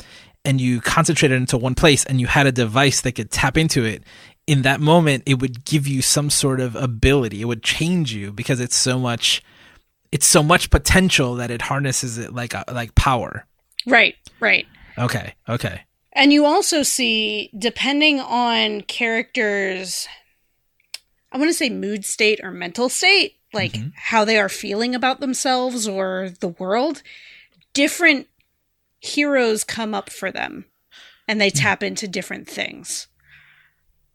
[0.45, 3.84] and you concentrated into one place, and you had a device that could tap into
[3.84, 4.04] it.
[4.45, 7.41] In that moment, it would give you some sort of ability.
[7.41, 9.41] It would change you because it's so much
[10.12, 13.47] it's so much potential that it harnesses it like a, like power.
[13.88, 14.67] Right, right.
[14.95, 15.82] Okay, okay.
[16.13, 20.08] And you also see, depending on characters,
[21.32, 23.94] I want to say mood state or mental state, like Mhm.
[23.96, 27.04] how they are feeling about themselves or the world,
[27.74, 28.28] different
[29.00, 30.66] heroes come up for them
[31.28, 33.08] and they tap into different things.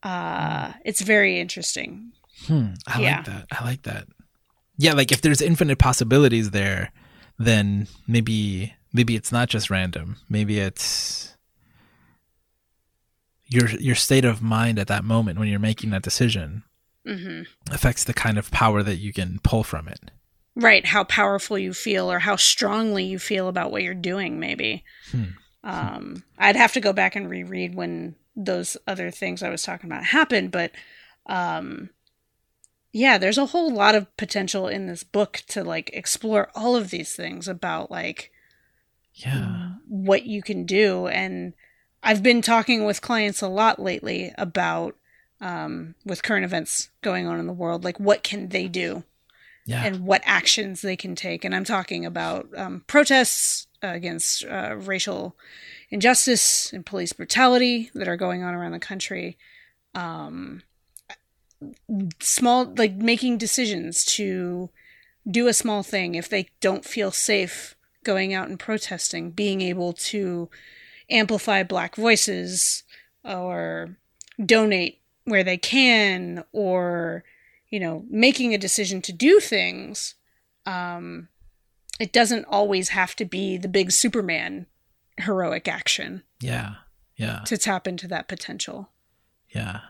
[0.03, 2.13] Uh, it's very interesting.
[2.47, 3.17] Hmm, I Yeah.
[3.17, 3.47] like that.
[3.51, 4.07] I like that.
[4.77, 6.93] Yeah, like if there's infinite possibilities there,
[7.39, 10.17] then maybe maybe it's not just random.
[10.29, 11.35] Maybe it's
[13.47, 16.63] your your state of mind at that moment when you're making that decision
[17.09, 20.11] hmm affects the kind of power that you can pull from it.
[20.55, 24.85] Right, how powerful you feel or how strongly you feel about what you're doing, maybe.
[25.11, 25.25] Hmm.
[25.63, 29.91] Um, I'd have to go back and reread when those other things I was talking
[29.91, 30.73] about happened, but
[31.27, 31.91] um,
[32.93, 36.91] yeah, there's a whole lot of potential in this book to like explore all of
[36.91, 38.33] these things about like
[39.15, 39.73] Yeah.
[39.87, 41.07] what you can do.
[41.07, 41.53] And
[42.03, 44.97] I've been talking with clients a lot lately about
[45.41, 49.05] um, with current events going on in the world, like what can they do
[49.67, 49.85] Yeah.
[49.85, 51.45] and what actions they can take.
[51.45, 55.37] And I'm talking about um, protests against uh, racial
[55.91, 59.39] injustice and police brutality that are going on around the country.
[59.95, 60.63] Um,
[62.21, 64.71] small, like making decisions to
[65.29, 67.75] do a small thing if they don't feel safe
[68.05, 70.49] going out and protesting, being able to
[71.11, 72.85] amplify Black voices
[73.25, 73.97] or
[74.45, 74.98] donate
[75.29, 77.25] where they can or
[77.71, 80.15] you know making a decision to do things
[80.67, 81.29] um
[82.01, 84.67] it doesn't always have to be the big superman
[85.19, 86.75] heroic action yeah.
[87.17, 87.41] Yeah.
[87.47, 88.91] to tap into that potential
[89.49, 89.81] Yeah.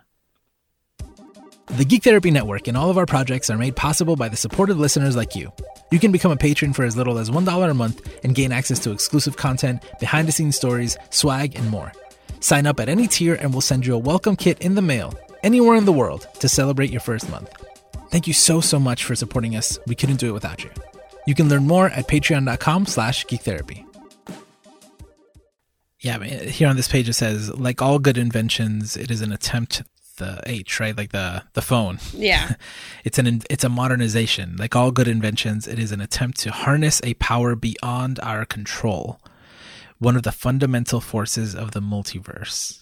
[1.67, 4.79] The Geek Therapy Network and all of our projects are made possible by the supportive
[4.79, 5.53] listeners like you.
[5.93, 8.79] You can become a patron for as little as $1 a month and gain access
[8.81, 11.93] to exclusive content, behind the scenes stories, swag, and more.
[12.41, 15.13] Sign up at any tier and we'll send you a welcome kit in the mail
[15.43, 17.51] anywhere in the world to celebrate your first month.
[18.11, 19.79] Thank you so, so much for supporting us.
[19.87, 20.71] We couldn't do it without you.
[21.27, 23.85] You can learn more at patreon.com slash geektherapy.
[26.01, 29.21] Yeah, I mean, here on this page it says, like all good inventions, it is
[29.21, 29.83] an attempt
[30.19, 30.97] the H, right?
[30.97, 31.99] Like the the phone.
[32.13, 32.55] yeah
[33.05, 34.57] It's an it's a modernization.
[34.57, 39.21] Like all good inventions, it is an attempt to harness a power beyond our control.
[39.99, 42.81] One of the fundamental forces of the multiverse.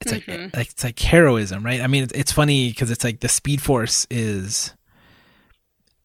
[0.00, 0.56] It's like, Mhm.
[0.56, 1.80] like it's like heroism, right?
[1.80, 4.72] I mean, it's, it's funny because it's like the Speed Force is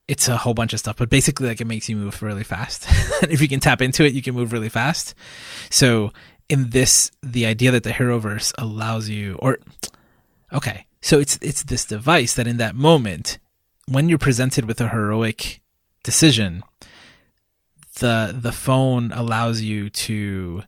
[0.07, 2.85] it's a whole bunch of stuff, but basically, like it makes you move really fast.
[3.23, 5.15] if you can tap into it, you can move really fast.
[5.71, 6.11] So,
[6.47, 9.57] in this, the idea that the Heroverse allows you, or
[10.53, 13.39] okay, so it's it's this device that in that moment,
[13.87, 15.61] when you're presented with a heroic
[16.03, 16.61] decision,
[17.99, 20.63] the the phone allows you to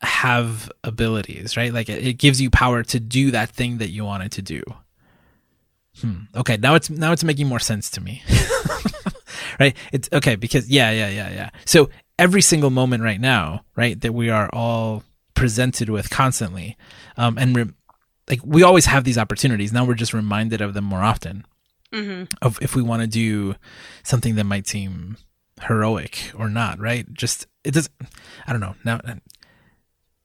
[0.00, 1.72] have abilities, right?
[1.72, 4.62] Like it, it gives you power to do that thing that you wanted to do.
[6.00, 6.20] Hmm.
[6.36, 8.22] Okay, now it's now it's making more sense to me.
[9.60, 9.76] right?
[9.92, 11.50] It's okay because yeah, yeah, yeah, yeah.
[11.64, 15.02] So every single moment right now, right, that we are all
[15.34, 16.76] presented with constantly,
[17.16, 17.70] um, and re-
[18.28, 19.72] like we always have these opportunities.
[19.72, 21.44] Now we're just reminded of them more often.
[21.92, 23.56] hmm Of if we want to do
[24.04, 25.16] something that might seem
[25.62, 27.12] heroic or not, right?
[27.12, 27.90] Just it does.
[28.46, 29.00] I don't know now.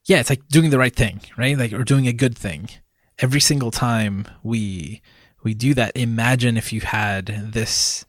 [0.06, 1.56] Yeah, it's like doing the right thing, right?
[1.56, 2.68] Like or doing a good thing.
[3.18, 5.00] Every single time we
[5.42, 8.04] we do that, imagine if you had this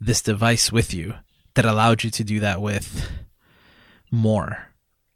[0.00, 1.14] this device with you
[1.54, 3.10] that allowed you to do that with
[4.10, 4.68] more.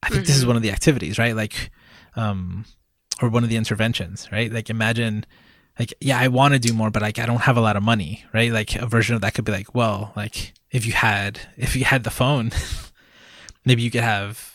[0.02, 0.48] I think this is Mhm.
[0.48, 1.36] one of the activities, right?
[1.36, 1.70] Like,
[2.16, 2.64] um,
[3.20, 4.52] or one of the interventions, right?
[4.52, 5.24] Like, imagine,
[5.78, 7.82] like, yeah, I want to do more, but like, I don't have a lot of
[7.84, 8.50] money, right?
[8.52, 11.84] Like, a version of that could be like, well, like, if you had, if you
[11.84, 12.50] had the phone,
[13.64, 14.51] maybe you could have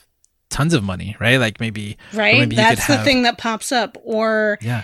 [0.50, 1.38] tons of money, right?
[1.40, 2.38] Like, maybe, right?
[2.40, 3.98] maybe you could that's the have- thing that pops up.
[4.04, 4.84] Or yeah,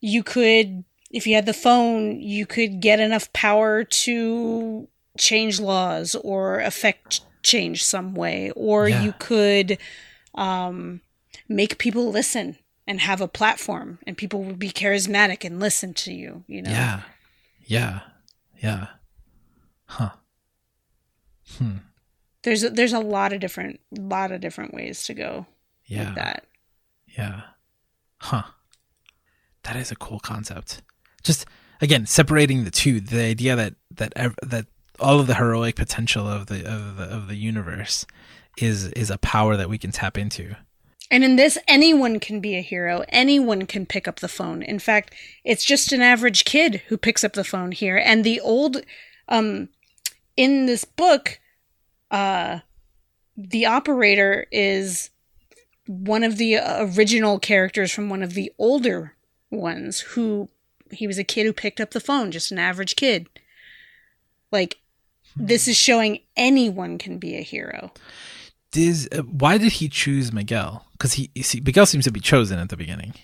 [0.00, 4.88] you could if you had the phone you could get enough power to
[5.18, 8.50] change laws or affect change some way.
[8.56, 9.02] Or Yeah.
[9.02, 9.76] you could
[10.34, 11.00] um,
[11.48, 16.12] make people listen and have a platform and people would be charismatic and listen to
[16.12, 16.70] you you know?
[16.70, 17.00] Yeah,
[17.66, 18.00] yeah,
[18.62, 18.86] yeah,
[19.84, 20.10] huh,
[21.58, 21.76] hmm,
[22.42, 25.46] there's a, there's a lot of different lot of different ways to go
[25.86, 26.06] yeah.
[26.06, 26.44] with that
[27.06, 27.42] Yeah.
[28.18, 28.42] Huh.
[29.64, 30.82] That is a cool concept.
[31.22, 31.46] Just
[31.80, 34.66] again, separating the two, the idea that that ev- that
[35.00, 38.06] all of the heroic potential of the of the of the universe
[38.58, 40.56] is is a power that we can tap into.
[41.10, 43.04] And in this, anyone can be a hero.
[43.10, 44.62] Anyone can pick up the phone.
[44.62, 47.98] In fact, it's just an average kid who picks up the phone here.
[47.98, 48.78] And the old,
[49.28, 49.68] um,
[50.38, 51.38] in this book,
[52.12, 52.60] uh,
[53.36, 55.10] the operator is
[55.86, 59.14] one of the original characters from one of the older
[59.50, 60.48] ones who
[60.92, 63.28] he was a kid who picked up the phone, just an average kid.
[64.52, 64.76] Like,
[65.34, 67.92] this is showing anyone can be a hero.
[68.70, 70.86] Does, uh, why did he choose Miguel?
[70.92, 73.14] Because he see, Miguel seems to be chosen at the beginning.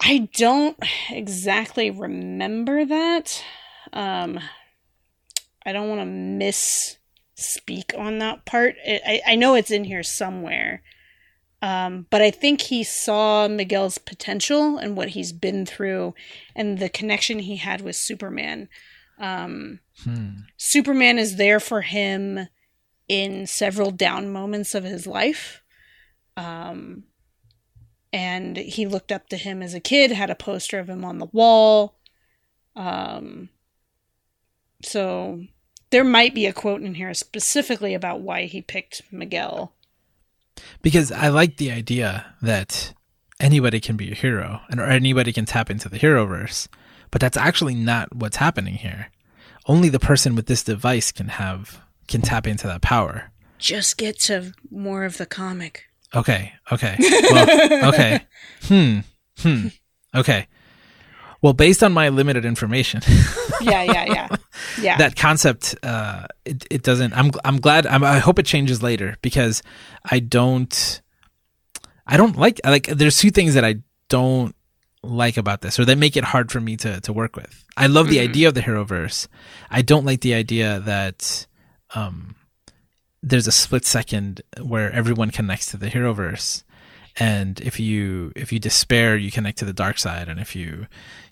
[0.00, 0.76] I don't
[1.10, 3.42] exactly remember that.
[3.92, 4.38] Um,
[5.64, 6.06] I don't want to
[7.38, 8.76] misspeak on that part.
[8.86, 10.82] I, I know it's in here somewhere.
[11.60, 16.14] Um, but I think he saw Miguel's potential and what he's been through
[16.54, 18.68] and the connection he had with Superman.
[19.18, 20.42] Um, hmm.
[20.56, 22.46] Superman is there for him
[23.08, 25.62] in several down moments of his life.
[26.36, 27.04] Um,
[28.12, 31.18] and he looked up to him as a kid, had a poster of him on
[31.18, 31.98] the wall.
[32.76, 33.48] Um,
[34.82, 35.42] so
[35.90, 39.72] there might be a quote in here specifically about why he picked Miguel.
[40.82, 42.92] Because I like the idea that
[43.40, 46.68] anybody can be a hero and or anybody can tap into the hero verse,
[47.10, 49.10] but that's actually not what's happening here.
[49.66, 53.30] Only the person with this device can have can tap into that power.
[53.58, 55.84] Just get to more of the comic.
[56.14, 56.52] Okay.
[56.72, 56.96] Okay.
[57.30, 58.26] Well, okay.
[58.62, 58.98] Hmm.
[59.38, 59.68] Hmm.
[60.14, 60.46] Okay.
[61.42, 63.02] Well, based on my limited information.
[63.60, 64.28] yeah, yeah, yeah.
[64.80, 64.98] Yeah.
[64.98, 69.16] That concept uh it, it doesn't I'm I'm glad I'm, I hope it changes later
[69.22, 69.62] because
[70.04, 71.00] I don't
[72.06, 73.76] I don't like like there's two things that I
[74.08, 74.54] don't
[75.02, 77.64] like about this or that make it hard for me to to work with.
[77.76, 78.30] I love the mm-hmm.
[78.30, 79.28] idea of the Heroverse.
[79.70, 81.46] I don't like the idea that
[81.94, 82.34] um,
[83.22, 86.64] there's a split second where everyone connects to the Heroverse,
[87.16, 90.86] and if you if you despair, you connect to the dark side, and if you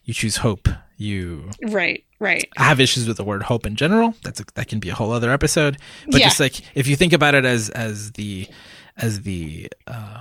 [0.05, 2.49] you choose hope, you right right.
[2.57, 4.15] I have issues with the word hope in general.
[4.23, 5.79] That's a, that can be a whole other episode.
[6.07, 6.27] But yeah.
[6.27, 8.49] just like if you think about it as as the
[8.97, 10.21] as the uh,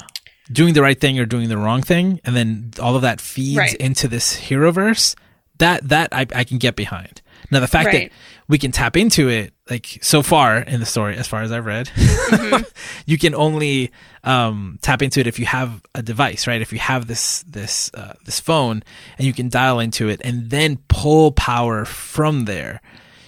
[0.52, 3.58] doing the right thing or doing the wrong thing, and then all of that feeds
[3.58, 3.76] right.
[3.76, 5.16] into this hero verse.
[5.58, 7.22] that that I, I can get behind.
[7.52, 8.10] Now the fact right.
[8.10, 11.52] that we can tap into it, like so far in the story, as far as
[11.52, 12.64] I've read, mm-hmm.
[13.06, 13.92] you can only
[14.24, 16.62] um, tap into it if you have a device, right?
[16.62, 18.84] If you have this this uh, this phone
[19.18, 22.82] and you can dial into it and then pull power from there.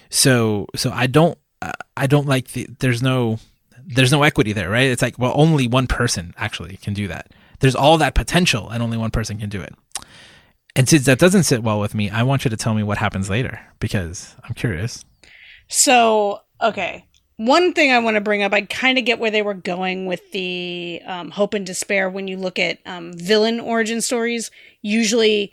[0.10, 3.40] So so I don't uh, I don't like the there's no
[3.86, 4.90] there's no equity there, right?
[4.90, 7.32] It's like well only one person actually can do that.
[7.60, 9.74] There's all that potential and only one person can do it.
[10.78, 13.00] And since that doesn't sit well with me, I want you to tell me what
[13.00, 15.04] happens later because I'm curious.
[15.68, 17.04] So, okay.
[17.38, 20.06] One thing I want to bring up, I kind of get where they were going
[20.06, 24.52] with the um, hope and despair when you look at um, villain origin stories.
[24.84, 25.52] Usually,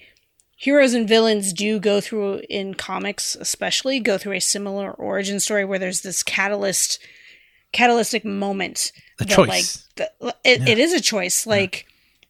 [0.56, 5.64] heroes and villains do go through, in comics especially, go through a similar origin story
[5.64, 6.98] where there's this catalyst,
[7.72, 8.92] catalytic moment.
[9.20, 9.88] A that, choice.
[9.98, 10.68] Like, the, it, yeah.
[10.68, 11.46] it is a choice.
[11.46, 11.86] Like,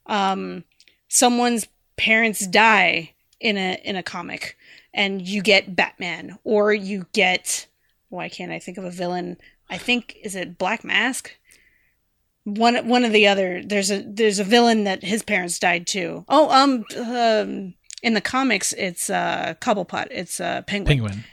[0.09, 0.33] yeah.
[0.33, 0.65] um,
[1.09, 4.57] someone's parents die in a in a comic
[4.93, 7.67] and you get Batman or you get
[8.09, 9.37] why can't I think of a villain?
[9.69, 11.37] I think is it Black Mask?
[12.45, 16.25] One one of the other there's a there's a villain that his parents died too.
[16.29, 20.09] Oh, um, um in the comics it's uh Cobblepot.
[20.11, 20.99] It's uh Penguin.
[20.99, 21.25] Penguin.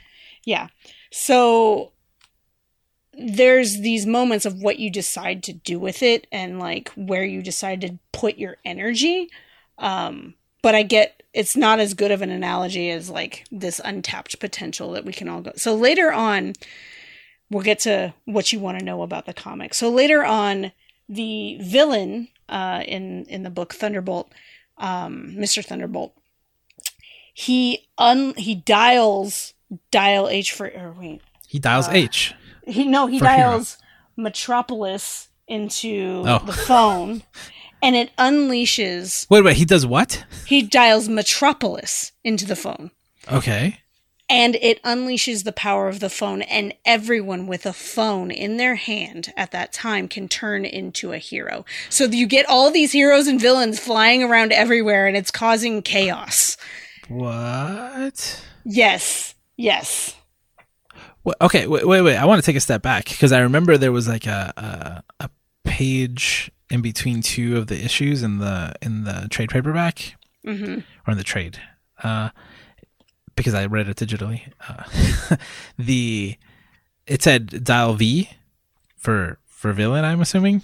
[0.43, 0.67] Yeah.
[1.11, 1.91] So
[3.13, 7.41] there's these moments of what you decide to do with it and like where you
[7.41, 9.29] decide to put your energy.
[9.77, 14.39] Um but I get it's not as good of an analogy as like this untapped
[14.39, 15.53] potential that we can all go.
[15.55, 16.53] So later on,
[17.49, 19.73] we'll get to what you want to know about the comic.
[19.73, 20.71] So later on,
[21.07, 24.31] the villain uh, in in the book Thunderbolt,
[24.77, 26.13] um, Mister Thunderbolt,
[27.33, 29.53] he un he dials
[29.89, 32.33] dial H for or wait he dials uh, H.
[32.65, 34.23] He no he dials hero.
[34.23, 36.41] Metropolis into oh.
[36.45, 37.23] the phone.
[37.81, 39.29] and it unleashes.
[39.29, 40.25] Wait, wait, he does what?
[40.45, 42.91] He dials Metropolis into the phone.
[43.31, 43.79] Okay.
[44.29, 48.75] And it unleashes the power of the phone, and everyone with a phone in their
[48.75, 51.65] hand at that time can turn into a hero.
[51.89, 56.55] So you get all these heroes and villains flying around everywhere, and it's causing chaos.
[57.09, 58.41] What?
[58.63, 59.35] Yes.
[59.57, 60.15] Yes.
[61.25, 62.15] Well, okay, wait, wait, wait.
[62.15, 65.25] I want to take a step back because I remember there was like a, a,
[65.25, 65.29] a
[65.65, 70.15] page in between two of the issues in the in the trade paperback
[70.45, 70.79] mm-hmm.
[71.05, 71.59] or in the trade
[72.01, 72.29] uh,
[73.35, 74.51] because I read it digitally.
[74.67, 75.35] Uh,
[75.77, 76.37] the
[77.05, 78.29] it said dial V
[78.97, 80.05] for for villain.
[80.05, 80.63] I'm assuming.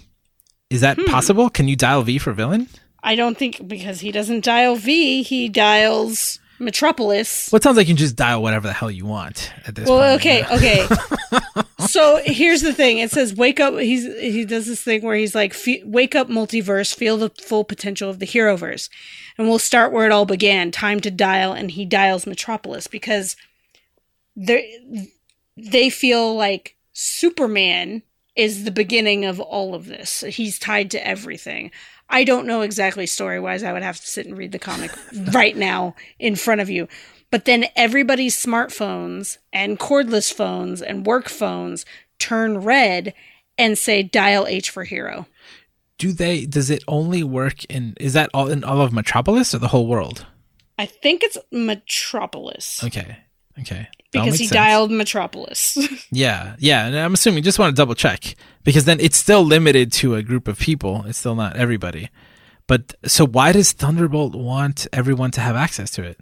[0.70, 1.48] Is that possible?
[1.48, 2.68] Can you dial V for villain?
[3.02, 7.48] I don't think because he doesn't dial V, he dials Metropolis.
[7.52, 9.88] Well, it sounds like you can just dial whatever the hell you want at this
[9.88, 10.20] Well, point.
[10.20, 10.88] okay, yeah.
[11.36, 11.64] okay.
[11.86, 12.98] so here's the thing.
[12.98, 13.74] It says wake up.
[13.78, 15.54] He's he does this thing where he's like
[15.84, 18.88] wake up multiverse, feel the full potential of the Heroverse,
[19.36, 20.70] and we'll start where it all began.
[20.70, 23.36] Time to dial, and he dials Metropolis because
[24.36, 24.78] they
[25.56, 28.02] they feel like Superman
[28.36, 30.20] is the beginning of all of this.
[30.20, 31.70] He's tied to everything.
[32.10, 33.62] I don't know exactly story wise.
[33.62, 34.90] I would have to sit and read the comic
[35.32, 36.88] right now in front of you.
[37.30, 41.84] But then everybody's smartphones and cordless phones and work phones
[42.18, 43.12] turn red
[43.58, 45.26] and say dial H for hero.
[45.98, 46.46] Do they?
[46.46, 47.94] Does it only work in?
[47.98, 50.26] Is that all in all of Metropolis or the whole world?
[50.78, 53.18] I think it's Metropolis Okay.
[53.60, 53.88] Okay.
[54.10, 54.52] Because he sense.
[54.56, 55.76] dialed Metropolis.
[56.10, 58.34] Yeah, yeah, and I'm assuming just want to double check
[58.64, 61.04] because then it's still limited to a group of people.
[61.06, 62.08] It's still not everybody.
[62.66, 66.18] But so why does Thunderbolt want everyone to have access to it?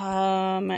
[0.00, 0.72] um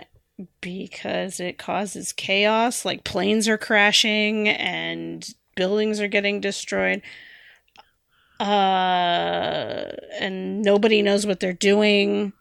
[0.61, 7.01] because it causes chaos like planes are crashing and buildings are getting destroyed
[8.41, 12.32] uh and nobody knows what they're doing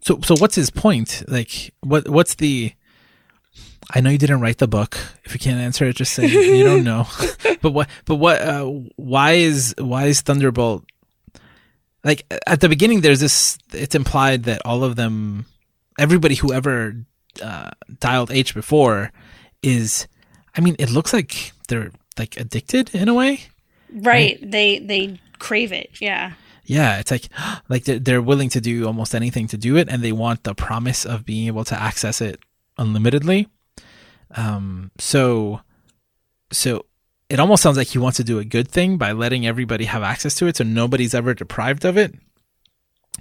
[0.00, 1.22] So so what's his point?
[1.28, 2.72] Like what what's the
[3.90, 4.96] I know you didn't write the book.
[5.24, 7.06] If you can't answer it, just say you don't know.
[7.62, 8.64] but what but what uh,
[8.96, 10.84] why is why is Thunderbolt
[12.04, 15.46] like at the beginning there's this it's implied that all of them
[15.98, 16.96] everybody who ever
[17.42, 17.70] uh,
[18.00, 19.12] dialed H before
[19.62, 20.06] is
[20.56, 23.40] I mean it looks like they're like addicted in a way.
[23.92, 26.32] right they they crave it yeah
[26.64, 27.28] Yeah, it's like
[27.68, 30.54] like they're, they're willing to do almost anything to do it, and they want the
[30.54, 32.38] promise of being able to access it
[32.78, 33.48] unlimitedly.
[34.36, 35.60] Um, so,
[36.50, 36.86] so
[37.28, 40.02] it almost sounds like he wants to do a good thing by letting everybody have
[40.02, 42.14] access to it, so nobody's ever deprived of it.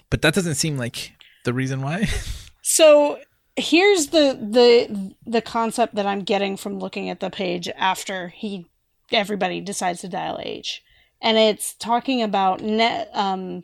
[0.10, 1.14] But that doesn't seem like
[1.46, 2.08] the reason why.
[2.64, 3.20] So
[3.56, 8.68] here's the the the concept that I'm getting from looking at the page after he
[9.12, 10.84] everybody decides to dial H,
[11.22, 13.10] and it's talking about net.
[13.14, 13.64] Um,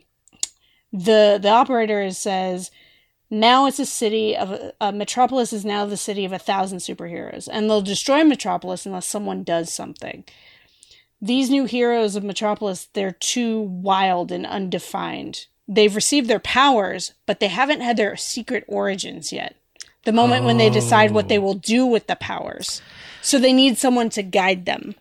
[0.92, 2.70] the the operator says
[3.30, 7.48] now it's a city of uh, Metropolis is now the city of a thousand superheroes,
[7.50, 10.24] and they'll destroy Metropolis unless someone does something.
[11.20, 15.46] These new heroes of Metropolis, they're too wild and undefined.
[15.66, 19.56] They've received their powers, but they haven't had their secret origins yet.
[20.04, 22.80] The moment when they decide what they will do with the powers.
[23.20, 24.94] So they need someone to guide them.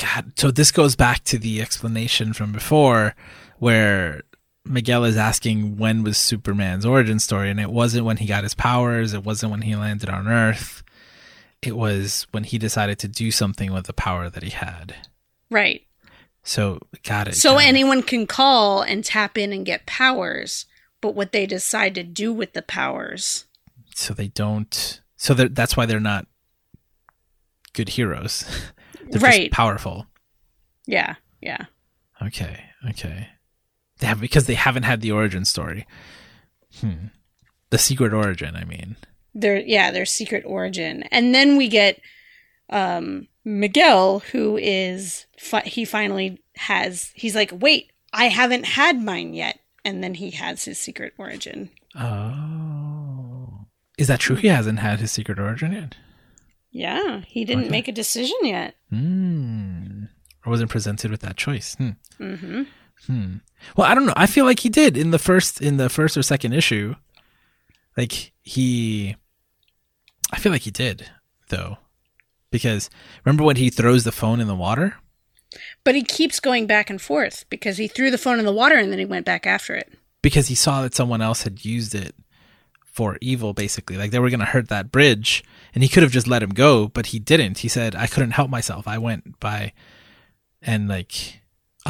[0.00, 3.14] God, so this goes back to the explanation from before,
[3.58, 4.22] where
[4.70, 8.54] Miguel is asking when was Superman's origin story, and it wasn't when he got his
[8.54, 9.12] powers.
[9.12, 10.82] It wasn't when he landed on Earth.
[11.62, 14.94] It was when he decided to do something with the power that he had.
[15.50, 15.82] Right.
[16.42, 17.34] So got it.
[17.34, 17.66] So got it.
[17.68, 20.64] anyone can call and tap in and get powers,
[21.02, 23.44] but what they decide to do with the powers.
[23.94, 25.02] so they don't.
[25.16, 26.26] So they're- that's why they're not
[27.74, 28.44] good heroes.
[29.10, 29.40] they're Right.
[29.42, 30.06] just powerful.
[30.86, 31.16] Yeah.
[31.42, 31.66] Yeah.
[32.22, 32.64] Okay.
[32.88, 33.28] Okay.
[34.20, 35.86] Because they haven't had the origin story.
[36.80, 37.06] Hmm.
[37.70, 38.56] The secret origin.
[38.56, 38.96] I mean.
[39.34, 42.00] their yeah their secret origin and then we get
[42.70, 49.32] um miguel who is fi- he finally has he's like wait i haven't had mine
[49.32, 53.66] yet and then he has his secret origin Oh.
[53.98, 54.36] Is that true?
[54.36, 55.96] He hasn't had his secret origin yet.
[56.72, 57.70] yeah he didn't Okay.
[57.70, 60.04] make a decision yet Hmm.
[60.44, 61.74] Or wasn't presented with that choice.
[61.76, 61.90] Hmm.
[62.18, 62.62] mm-hmm
[63.06, 63.36] Hmm.
[63.76, 64.14] Well, I don't know.
[64.16, 66.94] I feel like he did in the first in the first or second issue.
[67.96, 69.16] Like he
[70.32, 71.10] I feel like he did
[71.48, 71.78] though.
[72.50, 72.90] Because
[73.24, 74.96] remember when he throws the phone in the water?
[75.82, 78.76] but he keeps going back and forth because he threw the phone in the water
[78.76, 79.92] and then he went back after it
[80.22, 82.14] Because he saw that someone else had used it
[82.84, 83.96] for evil basically.
[83.96, 85.42] Like they were going to hurt that bridge
[85.74, 87.58] and he could have just let him go, but he didn't.
[87.58, 88.86] He said I couldn't help myself.
[88.86, 89.72] I went by
[90.62, 91.39] and like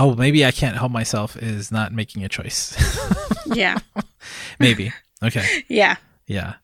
[0.01, 2.75] oh, maybe I can't help myself is not making a choice.
[3.47, 3.79] yeah
[4.59, 4.93] maybe.
[5.23, 5.65] Okay.
[5.69, 5.97] yeah
[6.27, 6.55] Yeah.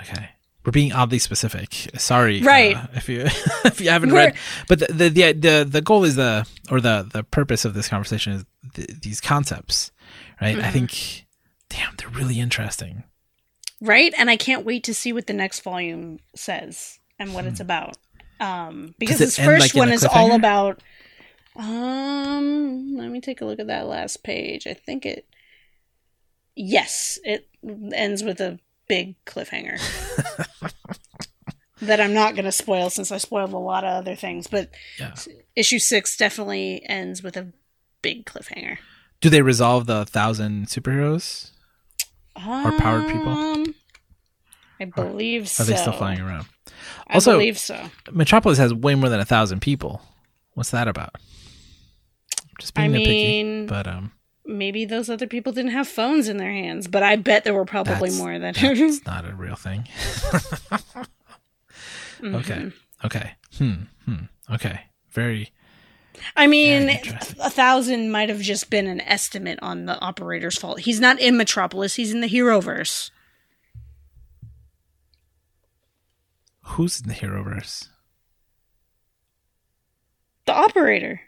[0.00, 0.30] Okay.
[0.64, 1.72] We're being oddly specific.
[1.96, 2.76] Sorry, Right.
[2.76, 3.22] uh, if you
[3.64, 4.34] if you haven't We're- read,
[4.68, 7.88] but the, the the the the goal is the or the the purpose of this
[7.88, 9.90] conversation is th- these concepts,
[10.42, 10.58] right?
[10.58, 10.72] I Mhm.
[10.72, 11.26] think,
[11.70, 13.04] damn, they're really interesting.
[13.80, 17.60] right and i can't wait to see what the next volume says and what it's
[17.60, 17.96] about
[18.40, 19.24] um because Hmm.
[19.24, 20.82] this first like, one is all about
[21.58, 25.26] um let me take a look at that last page i think it
[26.54, 27.48] yes it
[27.92, 29.78] ends with a big cliffhanger
[31.82, 34.46] that I'm not going to spoil since I spoiled a lot of other things.
[34.46, 35.14] But Yeah.
[35.54, 37.52] issue six definitely ends with a
[38.02, 38.78] big cliffhanger.
[39.20, 41.50] Do they resolve the thousand superheroes?
[42.36, 43.32] Or powered people?
[43.32, 43.74] Um,
[44.80, 45.62] I believe Are so.
[45.62, 46.46] Are they still flying around?
[47.10, 47.90] Also, I believe so.
[48.12, 50.00] Metropolis has way more than a thousand people.
[50.54, 51.16] What's that about?
[52.58, 54.12] Just being I nitpicky, mean, but um,
[54.44, 57.64] maybe those other people didn't have phones in their hands, but I bet there were
[57.64, 58.54] probably more than.
[58.54, 59.86] that's not a real thing.
[60.70, 61.06] Mhm.
[62.34, 62.72] Okay,
[63.04, 64.80] okay, hmm, hmm, okay.
[65.10, 65.52] Very
[66.36, 70.80] I mean, a thousand might have just been an estimate on the operator's fault.
[70.80, 73.10] He's not in Metropolis; he's in the Heroverse.
[76.62, 77.88] who's in the Heroverse?
[80.46, 81.20] The operator.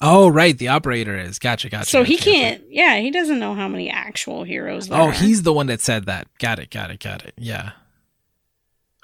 [0.00, 1.38] Oh, right, the operator is.
[1.38, 1.86] Gotcha, gotcha.
[1.90, 2.38] so he gotcha, gotcha.
[2.38, 2.62] can't.
[2.68, 4.88] Yeah, he doesn't know how many actual heroes.
[4.88, 5.12] There Oh, are.
[5.12, 6.28] he's the one that said that.
[6.38, 7.32] Got it, got it, got it.
[7.38, 7.72] Yeah.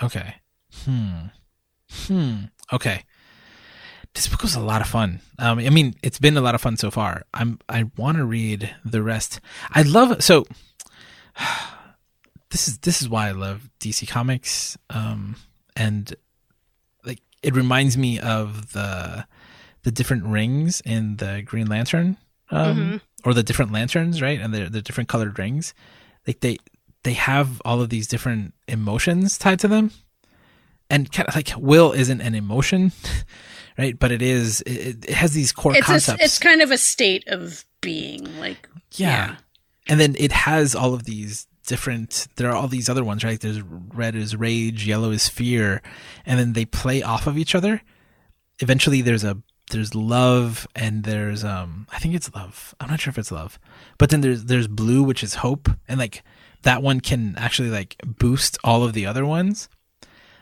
[0.02, 0.34] Okay.
[0.84, 1.12] Hmm.
[2.06, 2.34] Hmm.
[2.72, 3.04] Okay.
[4.14, 5.20] This book was a lot of fun.
[5.38, 7.22] Um, I mean, it's been a lot of fun so far.
[7.32, 7.58] I'm.
[7.68, 9.40] I want to read the rest.
[9.70, 10.46] I love so.
[12.50, 14.76] This is this is why I love DC Comics.
[14.90, 15.36] Um,
[15.74, 16.14] and
[17.02, 19.26] like it reminds me of the
[19.84, 22.16] the different rings in the Green Lantern,
[22.50, 23.00] um, Mhm.
[23.24, 24.40] or the different lanterns, right?
[24.40, 25.74] And the the different colored rings.
[26.26, 26.58] Like they
[27.02, 29.90] they have all of these different emotions tied to them,
[30.90, 32.92] and kind of like will isn't an emotion,
[33.78, 33.98] right?
[33.98, 34.60] But it is.
[34.62, 36.24] It, it has these core it's a, concepts.
[36.24, 38.38] it's kind of a state of being.
[38.38, 39.08] Like Yeah.
[39.08, 39.36] Yeah.
[39.88, 43.40] And then it has all of these different there are all these other ones, right?
[43.40, 45.82] There's red is rage, yellow is fear,
[46.24, 47.82] and then they play off of each other.
[48.60, 49.38] Eventually there's a
[49.72, 52.74] there's love and there's um I think it's love.
[52.80, 53.58] I'm not sure if it's love.
[53.98, 56.22] But then there's there's blue which is hope and like
[56.62, 59.68] that one can actually like boost all of the other ones.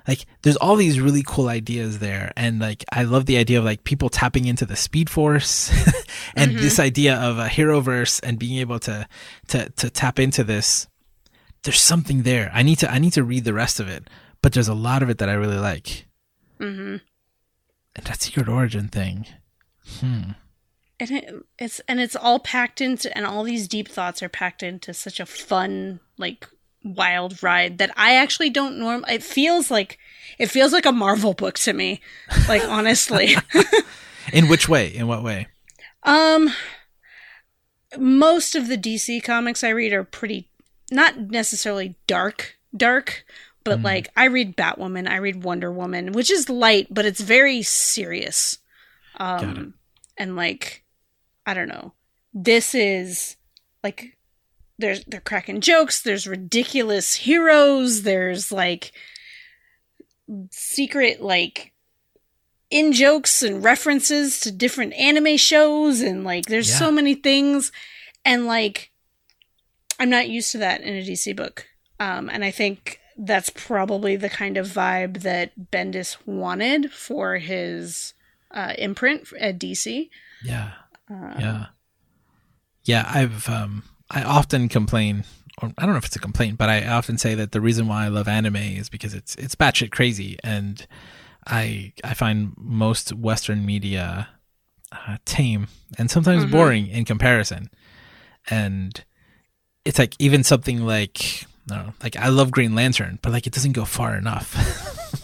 [0.07, 3.65] Like there's all these really cool ideas there and like I love the idea of
[3.65, 5.71] like people tapping into the speed force
[6.37, 9.09] and this idea of a hero verse and being able to
[9.49, 10.87] to to tap into this
[11.63, 12.51] there's something there.
[12.55, 14.09] I need to I need to read the rest of it,
[14.43, 16.07] but there's a lot of it that I really like.
[16.59, 16.97] hmm
[17.97, 19.27] And that secret origin thing.
[19.99, 20.33] Hmm.
[21.01, 24.63] and it, it's and it's all packed into and all these deep thoughts are packed
[24.63, 26.47] into such a fun like
[26.85, 29.99] wild ride that I actually don't norm it feels like
[30.39, 32.01] it feels like a Marvel book to me
[32.49, 33.35] like honestly
[34.33, 34.95] In which way?
[34.95, 35.49] In what way?
[36.05, 36.51] um
[37.99, 40.49] most of the DC comics I read are pretty
[40.93, 43.25] not necessarily dark dark
[43.65, 43.85] but Mhm.
[43.85, 48.59] like I read Batwoman I read Wonder Woman which is light but it's very serious
[49.19, 49.75] um
[50.17, 50.85] and like
[51.47, 51.95] I don't know.
[52.35, 53.37] This is
[53.83, 54.17] like
[54.79, 58.93] there's they're cracking jokes, there's ridiculous heroes, there's like
[60.51, 61.73] secret like
[62.71, 66.79] in jokes and references to different anime shows and like there's Yeah.
[66.79, 67.73] so many things
[68.25, 68.93] and like
[69.99, 71.67] I'm not used to that in a DC book.
[71.99, 78.15] Um and I think that's probably the kind of vibe that Bendis wanted for his
[78.51, 80.09] uh, imprint at DC.
[80.43, 80.71] Yeah.
[81.11, 81.67] Uh, Yeah.
[82.85, 85.25] Yeah, I've um I often complain
[85.63, 87.87] or I don't know if it's a complaint, but I often say that the reason
[87.87, 90.87] why I love anime is because it's it's batshit crazy and
[91.47, 94.29] I I find most Western media
[94.93, 95.69] uh, tame
[95.99, 96.51] and sometimes Mhm.
[96.51, 97.71] boring in comparison.
[98.49, 99.05] And
[99.85, 103.73] it's like even something like I like I love Green Lantern, but like it doesn't
[103.73, 104.55] go far enough.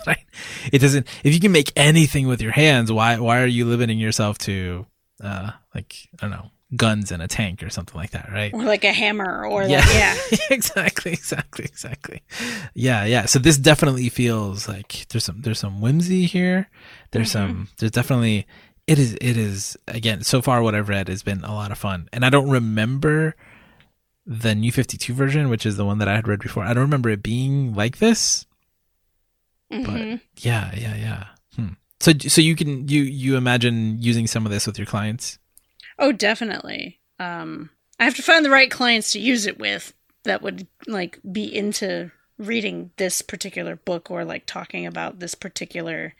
[0.06, 0.24] right?
[0.72, 3.98] It doesn't if you can make anything with your hands, why why are you limiting
[3.98, 4.86] yourself to
[5.22, 8.52] uh like I don't know, guns and a tank or something like that, right?
[8.52, 9.78] Or like a hammer, or Yeah.
[9.80, 10.16] like, yeah.
[10.50, 12.22] exactly, exactly, exactly.
[12.74, 13.26] Yeah, yeah.
[13.26, 16.68] So this definitely feels like there's some there's some whimsy here.
[17.12, 17.32] There's Mhm.
[17.32, 18.46] some there's definitely
[18.86, 21.78] it is it is again so far what I've read has been a lot of
[21.78, 22.08] fun.
[22.12, 23.34] And I don't remember
[24.26, 26.64] the new 52 version, which is the one that I had read before.
[26.64, 28.44] I don't remember it being like this.
[29.70, 30.20] Mhm.
[30.38, 31.26] Yeah, yeah, yeah.
[31.54, 31.74] Hmm.
[32.00, 35.38] So so you can you you imagine using some of this with your clients?
[35.98, 37.00] Oh, definitely.
[37.18, 39.92] Um, I have to find the right clients to use it with
[40.24, 46.14] that would like be into reading this particular book or like talking about this particular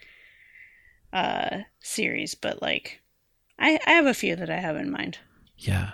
[1.13, 2.35] uh series.
[2.35, 3.01] But like,
[3.59, 5.19] I I have a few that I have in mind.
[5.59, 5.93] Yeah.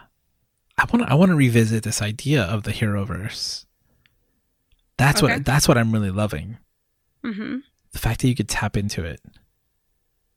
[0.78, 3.66] I want to I want to revisit this idea of the Heroverse.
[4.96, 5.34] That's Okay.
[5.34, 6.58] what that's what I'm really loving.
[7.24, 7.58] hmm
[7.92, 9.20] The fact that you could tap into it.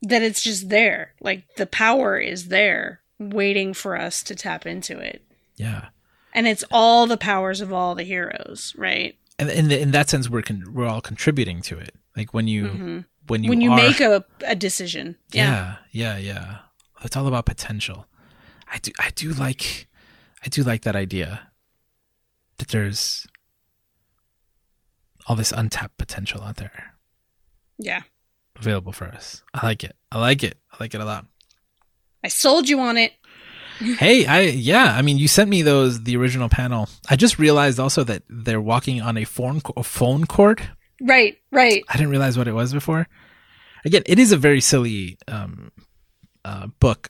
[0.02, 5.00] That it's just there, like the power is there, waiting for us to tap into
[5.00, 5.22] it.
[5.56, 5.86] Yeah.
[6.34, 9.16] and it's all the powers of all the heroes, right?
[9.40, 11.96] And in the, in that sense we're con- we're all contributing to it.
[12.16, 15.16] Like when you hmm when you when you are, make a, a decision.
[15.32, 15.78] Yeah.
[15.92, 16.58] yeah, yeah, yeah.
[17.04, 18.06] It's all about potential.
[18.72, 19.88] I do I do like
[20.46, 21.48] I do like that idea
[22.58, 23.26] that there's
[25.28, 26.94] all this untapped potential out there
[27.80, 28.02] Yeah.
[28.58, 29.44] available for us.
[29.54, 29.96] I like it.
[30.12, 30.58] I like it.
[30.72, 31.26] I like it a lot.
[32.24, 33.14] I sold you on it.
[34.00, 36.88] hey, I yeah, I mean, you sent me those the original panel.
[37.10, 40.62] I just realized also that they're walking on a phone a phone cord.
[41.02, 41.84] Right, right.
[41.90, 43.08] I didn't realize what it was before.
[43.84, 45.72] Again, it is a very silly um,
[46.46, 47.10] uh, book,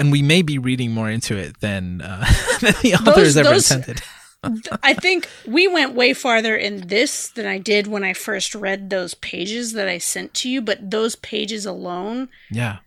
[0.00, 2.24] and we may be reading more into it than uh,
[2.60, 4.02] than the author Those- has ever those- intended.
[4.82, 8.88] I think we went way farther in this than I did when I first read
[8.88, 12.78] those pages that I sent to you, but those pages alone Yeah,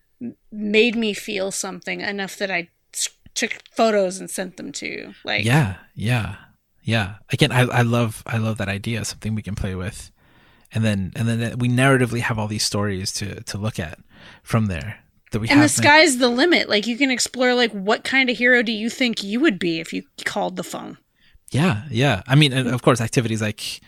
[0.51, 2.69] made me feel something enough that I
[3.35, 5.13] took photos and sent them to you.
[5.23, 6.37] Like, yeah, yeah,
[6.81, 7.17] yeah.
[7.31, 9.05] Again, I, I love I love that idea.
[9.05, 10.09] Something we can play with,
[10.71, 13.99] and then and then we narratively have all these stories to to look at
[14.41, 15.02] from there
[15.33, 16.69] that we and the sky's the limit.
[16.69, 19.79] Like, you can explore, like, what kind of hero do you think you would be
[19.79, 20.97] if you called the phone?
[21.51, 22.23] Yeah, yeah.
[22.25, 23.81] I mean, and of course, activities like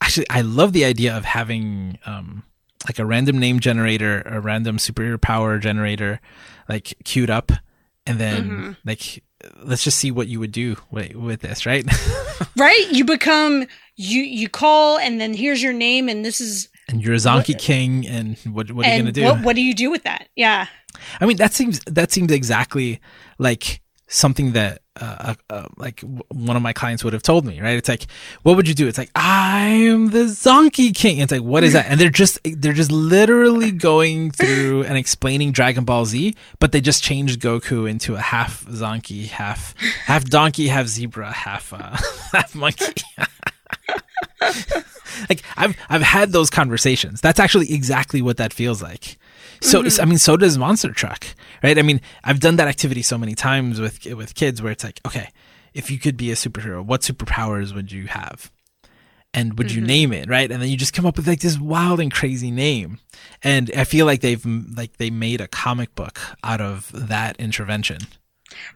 [0.00, 2.44] actually, I love the idea of having um
[2.86, 6.20] like a random name generator, a random superior power generator,
[6.68, 7.52] like queued up,
[8.06, 8.72] and then Mm-hmm.
[8.84, 9.22] like
[9.62, 11.84] let's just see what you would do with, with this, right?
[12.58, 12.88] Right?
[12.90, 13.66] You become,
[13.96, 17.58] you you call, and then here's your name, and this is, and you're a Zonkey
[17.58, 19.24] King, and what what are you gonna do?
[19.24, 20.28] what, what do you do with that?
[20.36, 20.66] Yeah.
[21.20, 23.00] I mean, that seems that seems exactly
[23.38, 27.44] like something that uh, uh, uh, like w- one of my clients would have told
[27.44, 27.76] me, right?
[27.76, 28.06] It's like,
[28.44, 28.86] what would you do?
[28.86, 31.18] It's like, I'm the Zonkey King.
[31.18, 31.86] It's like, what is that?
[31.86, 36.80] And they're just they're just literally going through and explaining Dragon Ball Z, but they
[36.80, 39.74] just changed Goku into a half Zonkey, half
[40.06, 41.96] half donkey, half zebra, half uh,
[42.32, 43.02] half monkey.
[45.28, 47.20] like I've I've had those conversations.
[47.20, 49.18] That's actually exactly what that feels like.
[49.60, 50.02] So mm-hmm.
[50.02, 51.26] I mean, so does Monster Truck,
[51.62, 51.78] right?
[51.78, 55.00] I mean, I've done that activity so many times with with kids where it's like,
[55.06, 55.30] okay,
[55.74, 58.50] if you could be a superhero, what superpowers would you have?
[59.34, 59.86] And would you mm-hmm.
[59.86, 60.50] name it, right?
[60.50, 63.00] And then you just come up with like this wild and crazy name.
[63.42, 67.98] And I feel like they've like they made a comic book out of that intervention.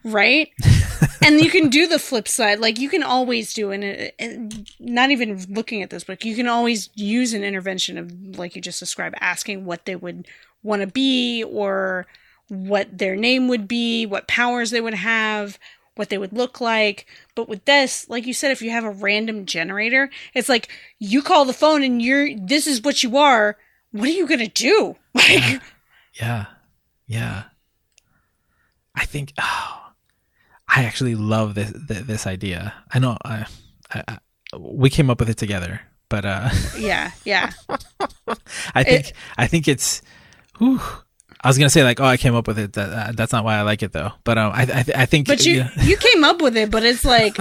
[0.04, 0.50] Right?
[1.22, 2.60] And you can do the flip side.
[2.60, 3.82] Like you can always do an
[4.18, 8.56] and not even looking at this book you can always use an intervention of like
[8.56, 10.26] you just described asking what they would
[10.62, 12.06] want to be or
[12.48, 15.58] what their name would be what powers they would have
[15.96, 17.06] what they would look like.
[17.34, 20.68] But with this like you said if you have a random generator it's like
[20.98, 23.58] you call the phone and you're this is what you are.
[23.92, 24.96] What are you gonna do?
[25.14, 25.60] Like
[26.14, 26.46] Yeah.
[27.06, 27.44] Yeah.
[29.00, 29.92] I think oh,
[30.68, 32.72] I actually love this th- this idea.
[32.92, 33.46] I know I,
[33.92, 34.18] I, I
[34.58, 37.50] we came up with it together, but uh yeah yeah
[38.74, 40.02] I think I think it's
[40.58, 40.80] whew,
[41.40, 43.44] I was gonna say like oh I came up with it that uh, that's not
[43.44, 45.70] why I like it though but um I I, th- I think But you yeah,
[45.82, 47.36] you came up with it, but it's like,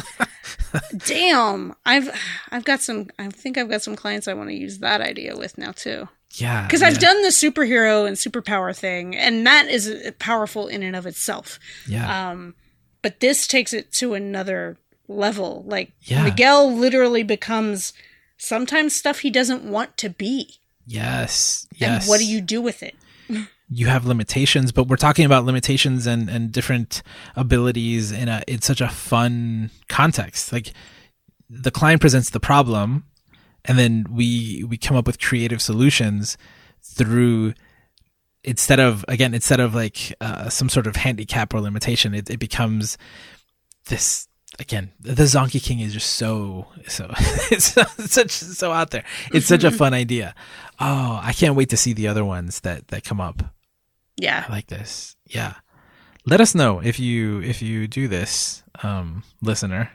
[1.05, 2.10] damn, I've
[2.51, 3.10] I've got some.
[3.20, 6.07] I think I've got some clients I want to use that idea with now too.
[6.34, 10.84] Yeah Because I've yeah, done the superhero and superpower thing, and that is powerful in
[10.84, 11.59] and of itself.
[11.88, 12.55] yeah Um,
[13.01, 14.77] but this takes it to another
[15.07, 15.63] level.
[15.65, 16.23] Like Yeah.
[16.23, 17.93] Miguel literally becomes
[18.38, 20.59] sometimes stuff he doesn't want to be.
[20.86, 22.95] yes yes And what do you do with it?
[23.69, 27.03] you have limitations, but we're talking about limitations and, and different
[27.36, 30.51] abilities in a in such a fun context.
[30.51, 30.73] Like
[31.49, 33.05] the client presents the problem,
[33.70, 36.38] and then we we come up with creative solutions
[36.82, 37.53] through
[38.43, 42.39] instead of again instead of like uh, some sort of handicap or limitation, it, it
[42.39, 42.97] becomes
[43.86, 47.13] this again the Zonkey King is just so so
[47.51, 47.76] it's
[48.11, 49.05] such so out there.
[49.32, 50.34] It's such a fun idea.
[50.80, 53.43] Oh, I can't wait to see the other ones that that come up.
[54.17, 54.45] Yeah.
[54.49, 55.15] I like this.
[55.28, 55.53] Yeah.
[56.26, 59.91] Let us know if you if you do this, um, listener,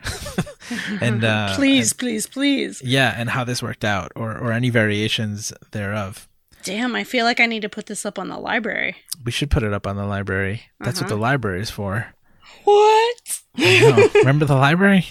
[1.00, 2.82] and uh, please, please, please.
[2.82, 6.28] yeah, and how this worked out, or or any variations thereof.
[6.62, 8.96] Damn, I feel like I need to put this up on the library.
[9.22, 10.62] We should put it up on the library.
[10.80, 12.14] That's what the library is for.
[12.64, 13.40] What?
[14.14, 15.06] Remember the library?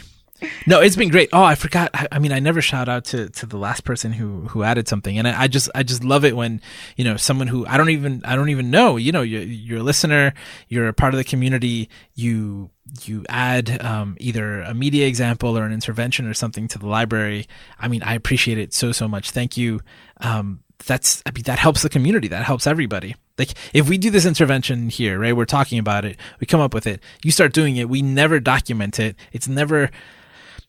[0.68, 1.30] No, it's been great.
[1.32, 1.92] Oh, I forgot.
[1.94, 4.88] I, I mean, I never shout out to, to the last person who, who added
[4.88, 6.62] something, and I, I just I just love it when
[6.98, 8.98] you know someone who I don't even I don't even know.
[8.98, 10.34] You know, you're, you're a listener,
[10.68, 11.90] you're a part of the community.
[12.16, 12.72] You
[13.04, 17.48] you add um, either a media example or an intervention or something to the library.
[17.80, 19.32] I mean, I appreciate it so so much.
[19.32, 19.82] Thank you.
[20.18, 22.28] Um, that's I mean that helps the community.
[22.28, 23.16] That helps everybody.
[23.38, 25.36] Like if we do this intervention here, right?
[25.36, 26.18] We're talking about it.
[26.40, 27.02] We come up with it.
[27.24, 27.88] You start doing it.
[27.88, 29.16] We never document it.
[29.32, 29.90] It's never.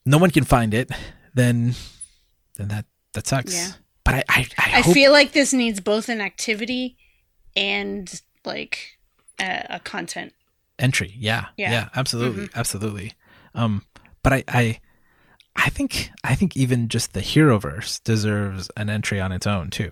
[0.05, 0.89] No one can find it.
[1.33, 1.75] Then,
[2.57, 3.53] then that that sucks.
[3.53, 3.71] Yeah.
[4.03, 6.97] but I I, I, I feel like this needs both an activity
[7.55, 8.97] and like
[9.39, 10.33] a, a content.
[10.79, 11.13] entry.
[11.17, 11.71] Yeah, Yeah.
[11.71, 13.13] yeah, absolutely, absolutely.
[13.53, 13.83] Um,
[14.23, 14.79] but I I
[15.55, 19.91] I think I think even just the Heroverse deserves an entry on its own too.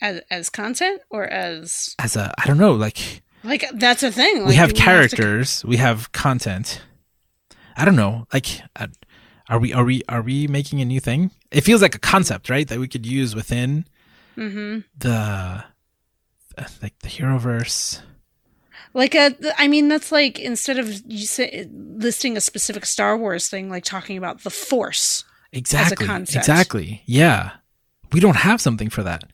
[0.00, 4.38] As, as content or as As a I don't know like like that's a thing.
[4.38, 6.82] we Like, have to- characters, we have content.
[7.76, 8.26] I don't know.
[8.32, 8.86] Like, uh,
[9.48, 11.30] are we are we are we making a new thing?
[11.50, 12.66] It feels like a concept, right?
[12.68, 13.84] That we could use within
[14.36, 14.84] Mhm.
[14.98, 15.10] the
[16.58, 18.00] uh, like the Heroverse.
[18.94, 23.48] Like a, I mean, that's like instead of you say, listing a specific Star Wars
[23.48, 25.24] thing, like talking about the Force.
[25.52, 26.06] Exactly.
[26.06, 26.36] concept.
[26.36, 27.02] Exactly.
[27.06, 27.52] Yeah.
[28.12, 29.24] We don't have something for that.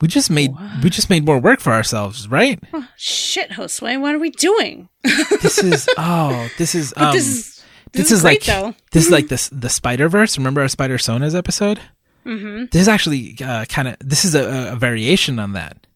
[0.00, 2.62] We just made we just made more work for ourselves, right?
[2.72, 4.88] Oh, shit, Josue, what are we doing?
[5.42, 8.74] This is oh, this is um, this is this, this is, is like though.
[8.92, 10.36] this is like this the Spider Verse.
[10.38, 11.80] Remember our Spider Sonas episode?
[12.26, 12.66] Mm-hmm.
[12.70, 15.86] This is actually uh, kind of this is a, a variation on that,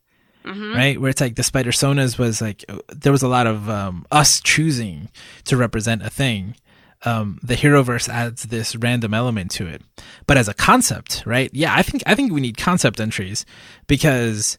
[0.44, 0.74] Mm-hmm.
[0.74, 1.00] right?
[1.00, 4.04] Where it's like the Spider Sonas was like uh, there was a lot of um,
[4.10, 5.08] us choosing
[5.44, 6.56] to represent a thing.
[7.04, 9.82] Um, the Heroverse adds this random element to it,
[10.26, 11.50] but as a concept, right?
[11.52, 13.44] Yeah, I think I think we need concept entries
[13.88, 14.56] because,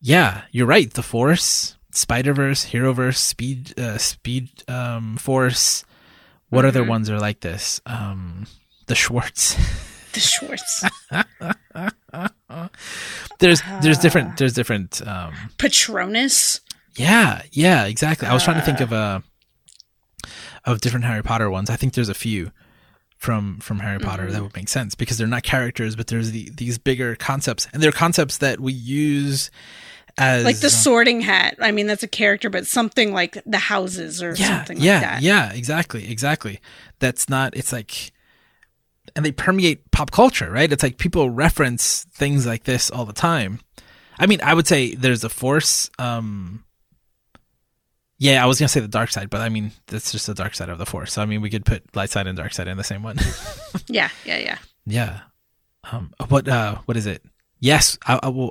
[0.00, 0.92] yeah, you're right.
[0.92, 5.84] The Force, Spider Verse, Heroverse, Speed, uh, Speed um, Force.
[6.48, 7.80] What other ones are like this?
[7.86, 8.46] Um,
[8.86, 9.56] the Schwartz.
[10.12, 10.84] The Schwartz.
[13.38, 16.60] there's there's different there's different um Patronus.
[16.96, 19.20] yeah yeah exactly i was trying to think of uh
[20.64, 22.50] of different harry potter ones i think there's a few
[23.16, 24.32] from from harry potter Mm-hmm.
[24.32, 27.82] that would make sense because they're not characters but there's the, these bigger concepts and
[27.82, 29.50] they're concepts that we use
[30.18, 31.56] as Like the sorting hat.
[31.60, 35.02] I mean, that's a character, but something like the houses or yeah something yeah like
[35.02, 35.22] that.
[35.22, 36.60] yeah exactly exactly
[36.98, 38.10] that's not it's like
[39.14, 43.12] and they permeate pop culture right it's like people reference things like this all the
[43.12, 43.60] time
[44.18, 46.64] i mean i would say there's a force um
[48.20, 50.54] yeah i was gonna say the dark side but i mean that's just the dark
[50.54, 52.68] side of the force so i mean we could put light side and dark side
[52.68, 53.18] in the same one
[53.88, 54.58] Yeah, yeah, yeah.
[54.86, 55.20] yeah
[55.90, 57.24] um what uh what is it
[57.58, 58.50] yes i, I will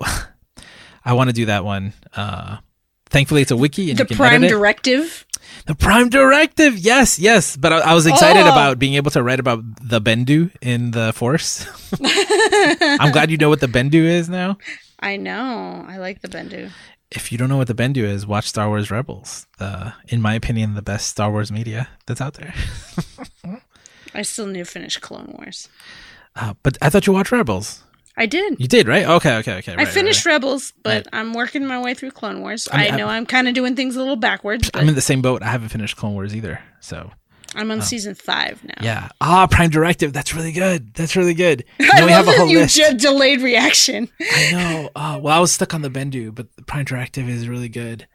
[1.05, 2.57] i want to do that one uh
[3.09, 4.53] thankfully it's a wiki and The you can Prime edit it.
[4.57, 5.25] Directive.
[5.65, 7.57] The Prime Directive, yes, yes.
[7.57, 8.51] But I, I was excited Oh.
[8.51, 11.65] about being able to write about the Bendu in the Force.
[13.01, 14.57] I'm glad you know what the Bendu is now.
[14.99, 15.83] I know.
[15.87, 16.69] I like the Bendu.
[17.11, 19.47] If you don't know what the Bendu is, watch Star Wars Rebels.
[19.57, 22.53] The, in my opinion, the best Star Wars media that's out there.
[24.13, 25.69] I still need to finish Clone Wars.
[26.35, 27.83] Uh, but I thought you watched Rebels.
[28.15, 28.59] I did.
[28.59, 29.05] You did, right?
[29.05, 29.71] Okay, okay, okay.
[29.71, 30.33] I right, right, finished right.
[30.33, 32.67] Rebels, but I'm working my way through Clone Wars.
[32.71, 35.01] I, I know I'm, kind of doing things a little backwards, but I'm in the
[35.01, 35.41] same boat.
[35.41, 36.61] I haven't finished Clone Wars either.
[36.81, 37.11] So
[37.55, 38.75] I'm on season five now.
[38.81, 39.09] yeah.
[39.21, 40.13] Ah, Prime Directive.
[40.13, 40.93] That's really good.
[40.93, 41.65] That's really good.
[41.79, 42.79] I we love have a whole you list.
[42.97, 44.07] delayed reaction.
[44.21, 44.89] I know.
[44.95, 48.07] Uh, well, I was stuck on the Bendu, but Prime Directive is really good.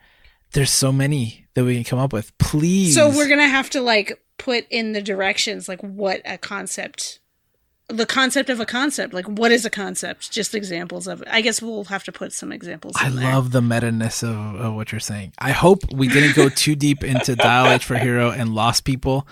[0.53, 2.37] There's so many that we can come up with.
[2.39, 2.95] Please.
[2.95, 7.19] So we're gonna have to like put in the directions, like what a concept,
[7.89, 9.13] the concept of a concept.
[9.13, 10.31] Like what is a concept?
[10.31, 11.29] Just examples of it.
[11.31, 12.95] I guess we'll have to put some examples.
[12.99, 13.33] I there.
[13.33, 15.33] love the meta ness of, of what you're saying.
[15.39, 19.27] I hope we didn't go too deep into Dial H for Hero and lost people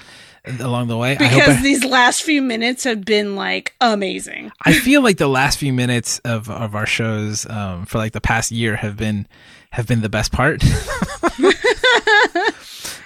[0.61, 1.17] along the way.
[1.19, 4.53] I hope because I, these last few minutes have been like amazing.
[4.63, 8.21] I feel like the last few minutes of, of our shows um, for like the
[8.21, 9.27] past year have been
[9.73, 10.63] have been the best part.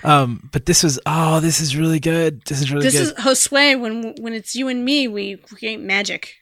[0.04, 2.42] um, but this was oh, this is really good.
[2.44, 2.92] This is really good.
[2.92, 3.18] This good.
[3.18, 3.80] is Josue.
[3.80, 6.34] When when it's you and me, we create magic.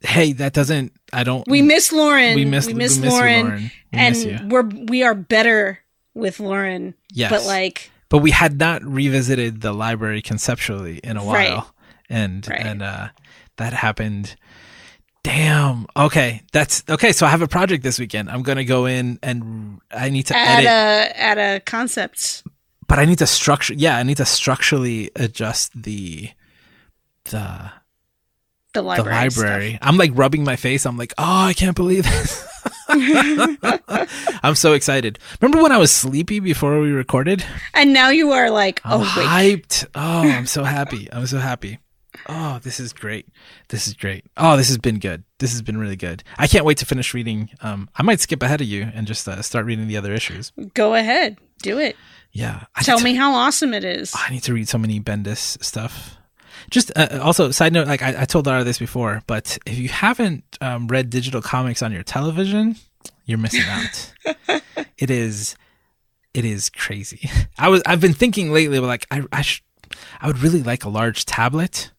[0.00, 0.92] Hey, that doesn't.
[1.12, 1.46] I don't.
[1.48, 2.34] We miss Lauren.
[2.34, 3.62] we miss we miss we miss you, Lauren, Lauren.
[3.62, 5.80] We and miss we're we are better
[6.14, 6.94] with Lauren.
[7.12, 7.30] Yes.
[7.30, 11.62] But like, but we had not revisited the library conceptually in a while Right.
[12.08, 12.60] and Right.
[12.60, 13.08] and uh
[13.56, 14.36] that happened
[15.26, 19.18] damn okay that's okay so i have a project this weekend i'm gonna go in
[19.24, 22.44] and i need to at edit a at a concept.
[22.86, 26.30] but i need to structure yeah i need to structurally adjust the
[27.24, 27.72] the
[28.72, 29.30] The the library.
[29.30, 29.42] stuff.
[29.42, 32.46] library i'm like rubbing my face i'm like oh i can't believe this
[34.44, 38.48] i'm so excited remember when i was sleepy before we recorded And now you are
[38.50, 39.86] like, I'm oh hyped.
[39.94, 41.08] Oh, I'm so happy.
[41.12, 41.78] I'm so happy.
[42.28, 43.28] Oh, this is great.
[43.68, 44.24] This is great.
[44.36, 45.24] Oh, this has been good.
[45.38, 46.22] This has been really good.
[46.38, 47.50] I can't wait to finish reading.
[47.60, 50.52] Um, I might skip ahead of you and just uh, start reading the other issues.
[50.74, 51.96] go ahead, do it.
[52.32, 52.64] Yeah.
[52.74, 54.12] I Tell need me how awesome it is.
[54.14, 56.16] I need to read so many Bendis stuff.
[56.70, 59.88] Just uh, also, side note, like I, I told Lara this before, but if you
[59.88, 62.76] haven't um, read digital comics on your television,
[63.24, 64.12] you're missing out.
[64.98, 65.56] it is,
[66.34, 67.30] it is crazy.
[67.58, 69.62] I was, I've been thinking lately, like I, I, sh-
[70.20, 71.92] I would really like a large tablet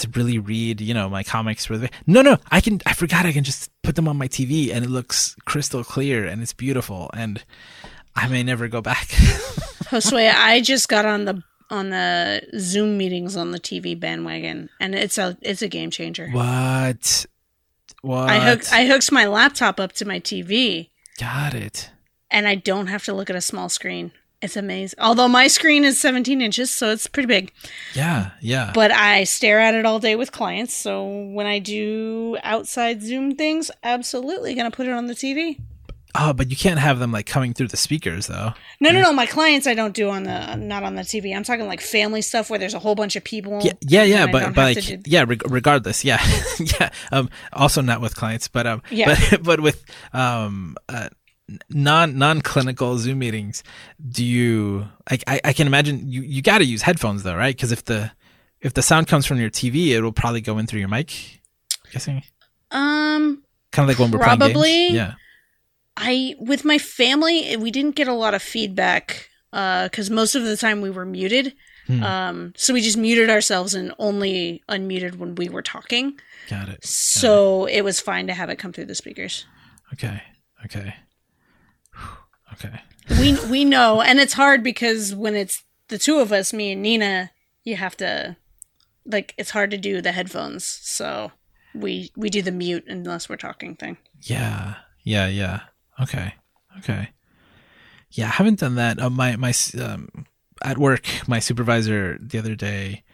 [0.00, 3.26] to really read, you know, my comics for the No, no, I can I forgot
[3.26, 6.52] I can just put them on my TV and it looks crystal clear and it's
[6.52, 7.42] beautiful and
[8.16, 9.08] I may never go back.
[9.90, 14.94] Josue, I just got on the on the Zoom meetings on the TV bandwagon and
[14.94, 16.28] it's a it's a game changer.
[16.30, 17.26] What?
[18.02, 18.28] What?
[18.30, 20.88] I hooked I hooked my laptop up to my TV
[21.18, 21.90] Got it.
[22.30, 24.12] and I don't have to look at a small screen.
[24.42, 24.98] It's amazing.
[25.00, 27.52] Although my screen is 17 inches, so it's pretty big.
[27.94, 28.70] Yeah, yeah.
[28.74, 30.72] But I stare at it all day with clients.
[30.74, 35.60] So when I do outside Zoom things, absolutely gonna put it on the TV.
[36.16, 38.52] oh, but you can't have them like coming through the speakers though.
[38.80, 39.12] No, no, no.
[39.12, 41.36] My clients I don't do on the not on the TV.
[41.36, 43.60] I'm talking like family stuff where there's a whole bunch of people.
[43.62, 44.26] Yeah, yeah, yeah.
[44.26, 46.20] But but like do- yeah, reg- regardless, yeah,
[46.58, 46.88] yeah.
[47.12, 49.14] Um, also not with clients, but um, Yeah.
[49.30, 49.84] but but with
[50.14, 51.10] um, uh,
[51.68, 53.62] non non clinical Zoom meetings,
[54.08, 55.24] do you like?
[55.26, 57.54] I, I can imagine you you got to use headphones though, right?
[57.54, 58.12] Because if the
[58.60, 61.40] if the sound comes from your TV, it will probably go in through your mic.
[61.84, 62.22] I'm guessing
[62.70, 63.42] um,
[63.72, 64.88] kind of like when we're Probably.
[64.88, 65.14] Yeah.
[65.96, 70.56] I with my family we didn't get a lot of feedback because most of the
[70.56, 71.54] time we were muted.
[71.86, 72.02] Hmm.
[72.02, 76.18] Um, so we just muted ourselves and only unmuted when we were talking.
[76.48, 76.84] Got it.
[76.84, 79.46] So it was fine to have it come through the speakers.
[79.92, 80.22] Okay.
[80.64, 80.94] Okay.
[82.54, 82.80] Okay.
[83.18, 86.82] We we know, and it's hard because when it's the two of us, me and
[86.82, 87.30] Nina,
[87.64, 88.36] you have to
[89.04, 90.64] like it's hard to do the headphones.
[90.64, 91.32] So
[91.74, 93.96] we we do the mute unless we're talking thing.
[94.22, 95.60] Yeah, yeah, yeah.
[96.00, 96.34] Okay,
[96.78, 97.10] okay.
[98.10, 99.00] Yeah, I haven't done that.
[99.00, 100.26] Uh, my my um,
[100.62, 103.04] at work, my supervisor the other day,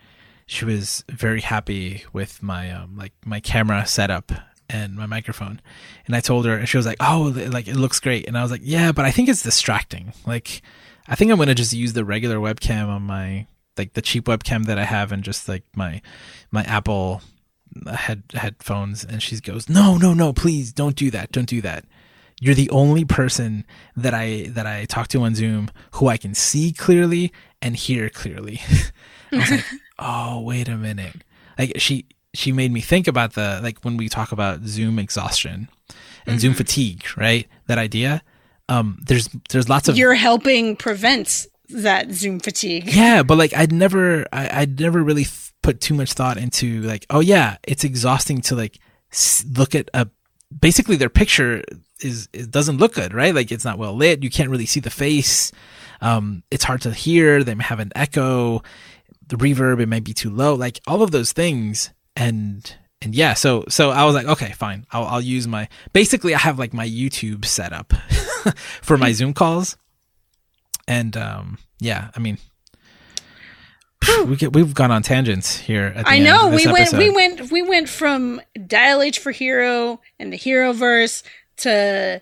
[0.47, 4.33] she was very happy with my um like my camera setup
[4.69, 5.61] and my microphone,
[6.07, 8.43] and I told her, and she was like, "Oh, like it looks great," and I
[8.43, 10.13] was like, "Yeah, but I think it's distracting.
[10.27, 10.63] Like,
[11.09, 13.47] I think I'm gonna just use the regular webcam on my
[13.77, 16.01] like the cheap webcam that I have, and just like my
[16.51, 17.23] my Apple
[17.87, 19.05] uh, head headphones.
[19.05, 21.33] And she goes no no no please don't do that.
[21.33, 21.85] Don't do that.
[22.41, 23.65] You're the only person
[23.97, 28.11] that i that i talk to on zoom who i can see clearly and hear
[28.11, 28.61] clearly.
[29.33, 29.65] I was like
[29.99, 31.23] oh wait a minute.
[31.59, 32.07] Like she
[32.37, 35.69] she made me think about the like when we talk about zoom exhaustion
[36.27, 37.47] and zoom fatigue right?
[37.67, 38.23] That idea.
[38.69, 42.85] Um there's there's lots of You're helping prevent that Zoom fatigue.
[42.87, 46.81] yeah but like i'd never I, i'd never really th- put too much thought into
[46.83, 48.79] like oh yeah it's exhausting to like
[49.13, 50.07] s- look at a
[50.61, 51.65] basically their picture
[52.01, 53.35] is it doesn't look good right?
[53.35, 54.23] Like it's not well lit.
[54.23, 55.51] You can't really see the face.
[56.01, 57.43] Um it's hard to hear.
[57.43, 58.63] They may have an echo.
[59.29, 60.55] The reverb it might be too low.
[60.55, 64.87] Like all of those things and and yeah so so i was like okay fine
[64.93, 67.93] i'll, I'll use my basically i have like my youtube setup
[68.83, 69.77] for my zoom calls
[70.89, 72.39] and um yeah i mean
[74.27, 76.99] we get, we've gone on tangents here at the I know we went episode.
[76.99, 81.23] we went we went from Dial H for Hero and the Hero verse
[81.59, 82.21] to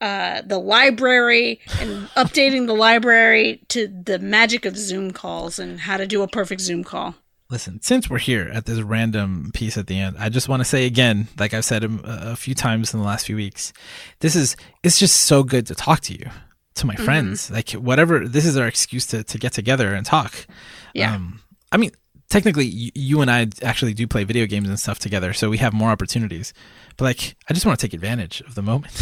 [0.00, 5.96] uh, the library and updating the library to the magic of Zoom calls and how
[5.96, 7.14] to do a perfect Zoom call.
[7.48, 10.64] Listen, since we're here at this random piece at the end, I just want to
[10.64, 13.72] say again, like I've said a, a few times in the last few weeks,
[14.18, 16.28] this is it's just so good to talk to you,
[16.74, 17.04] to my Mm-hmm.
[17.04, 17.50] friends.
[17.50, 20.46] Like whatever, this is our excuse to to get together and talk.
[20.92, 21.14] Yeah.
[21.14, 21.40] Um,
[21.70, 21.92] I mean,
[22.30, 25.58] technically, you, you and I actually do play video games and stuff together, so we
[25.58, 26.52] have more opportunities.
[26.96, 28.92] But like, I just want to take advantage of the moment.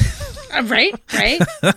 [0.52, 1.40] Uh, right, right,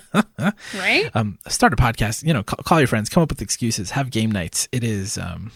[0.77, 1.09] right.
[1.15, 2.25] um, start a podcast.
[2.25, 4.67] You know, call, call your friends, come up with excuses, have game nights.
[4.71, 5.51] It is, um,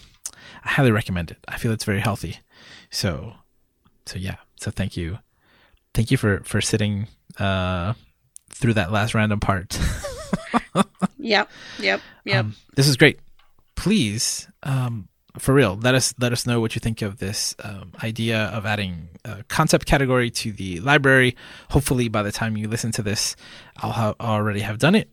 [0.64, 1.38] I highly recommend it.
[1.48, 2.38] I feel it's very healthy.
[2.90, 3.34] So,
[4.06, 4.36] so yeah.
[4.56, 5.18] So thank you,
[5.94, 7.08] thank you for for sitting
[7.38, 7.94] uh,
[8.50, 9.78] through that last random part.
[11.22, 12.40] Yep, yep, yep.
[12.44, 13.20] Um, this is great.
[13.76, 15.08] Please, um,
[15.38, 18.66] for real, let us let us know what you think of this um, idea of
[18.66, 21.36] adding a concept category to the library.
[21.70, 23.36] Hopefully, by the time you listen to this,
[23.76, 25.12] I'll ha- already have done it.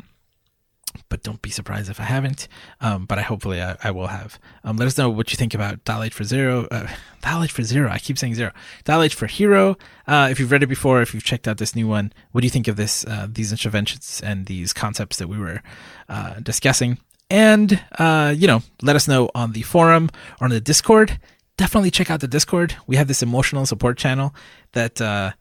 [1.10, 2.48] But don't be surprised if I haven't.
[2.82, 4.40] Um, but I hopefully I, I will have.
[4.64, 6.68] Um, let us know what you think about Dial for Zero.
[6.70, 6.88] Uh,
[7.22, 7.90] Dial for Zero.
[7.90, 8.52] I keep saying zero.
[8.84, 9.78] Dial for Hero.
[10.08, 12.46] Uh, if you've read it before, if you've checked out this new one, what do
[12.48, 13.06] you think of this?
[13.06, 15.62] Uh, these interventions and these concepts that we were
[16.08, 16.98] uh, discussing.
[17.30, 20.10] And uh, you know, let us know on the forum
[20.42, 21.20] or on the Discord.
[21.58, 22.76] Definitely check out the Discord.
[22.88, 24.34] We have this emotional support channel
[24.72, 25.34] that uh,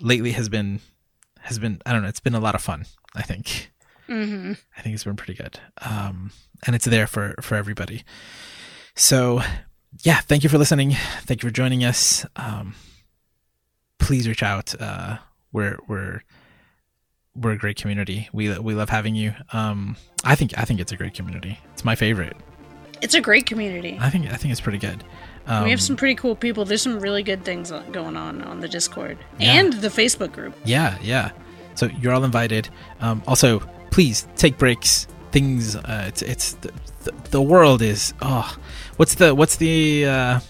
[0.00, 0.80] lately has been
[1.40, 2.08] has been I don't know.
[2.08, 2.84] It's been a lot of fun.
[3.14, 3.71] I think.
[4.06, 5.60] Hmm I think it's been pretty good.
[5.80, 6.30] Um,
[6.66, 8.02] and it's there for for everybody.
[8.94, 9.40] So,
[10.02, 10.92] yeah, thank you for listening.
[11.22, 12.26] Thank you for joining us.
[12.36, 12.74] Um,
[13.98, 14.74] please reach out.
[14.80, 15.18] Uh,
[15.52, 16.22] we're we're
[17.34, 18.28] we're a great community.
[18.32, 19.34] We we love having you.
[19.52, 21.58] Um, I think I think it's a great community.
[21.72, 22.36] It's my favorite.
[23.00, 23.98] It's a great community.
[24.00, 25.02] I think I think it's pretty good.
[25.46, 26.64] Um, we have some pretty cool people.
[26.64, 29.54] There's some really good things going on on the Discord Yeah.
[29.54, 30.54] and the Facebook group.
[30.64, 31.32] Yeah, yeah.
[31.74, 32.68] So you're all invited.
[33.00, 33.60] Um, also,
[33.92, 35.06] please take breaks.
[35.30, 35.76] Things.
[35.76, 36.72] Uh, it's it's the,
[37.04, 38.12] the, the world is.
[38.20, 38.54] Oh,
[38.96, 40.40] what's the what's the uh,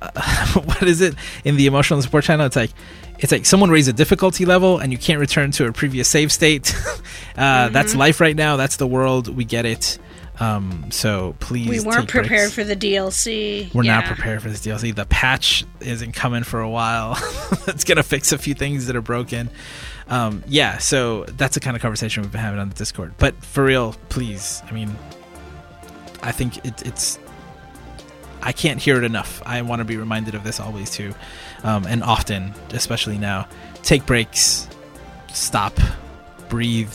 [0.64, 2.46] what is it in the emotional support channel?
[2.46, 2.70] It's like
[3.18, 6.30] it's like someone raised a difficulty level and you can't return to a previous save
[6.30, 6.74] state.
[7.36, 8.56] uh, That's life right now.
[8.56, 9.28] That's the world.
[9.28, 9.98] We get it.
[10.40, 11.68] Um, so please.
[11.68, 12.54] We weren't prepared breaks.
[12.54, 13.74] for the DLC.
[13.74, 14.94] We're not prepared for this DLC.
[14.94, 17.16] The patch isn't coming for a while.
[17.66, 19.50] it's gonna fix a few things that are broken.
[20.10, 23.14] Um, yeah, so that's the kind of conversation we've been having on the Discord.
[23.18, 24.62] But for real, please.
[24.68, 24.96] I mean,
[26.22, 27.18] I think it, it's.
[28.40, 29.42] I can't hear it enough.
[29.44, 31.14] I want to be reminded of this always too,
[31.64, 33.48] um, and often, especially now.
[33.82, 34.68] Take breaks,
[35.32, 35.76] stop,
[36.48, 36.92] breathe.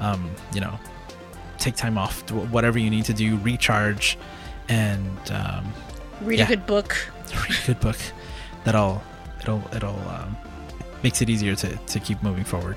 [0.00, 0.78] Um, you know,
[1.58, 2.24] take time off.
[2.26, 3.36] Do whatever you need to do.
[3.38, 4.18] Recharge,
[4.68, 5.72] and um,
[6.22, 6.44] Read Yeah.
[6.44, 6.96] a good book.
[7.48, 7.96] read a good book
[8.64, 9.02] that'll
[9.40, 10.36] it'll it'll um,
[11.02, 12.76] makes it easier to, to keep moving forward.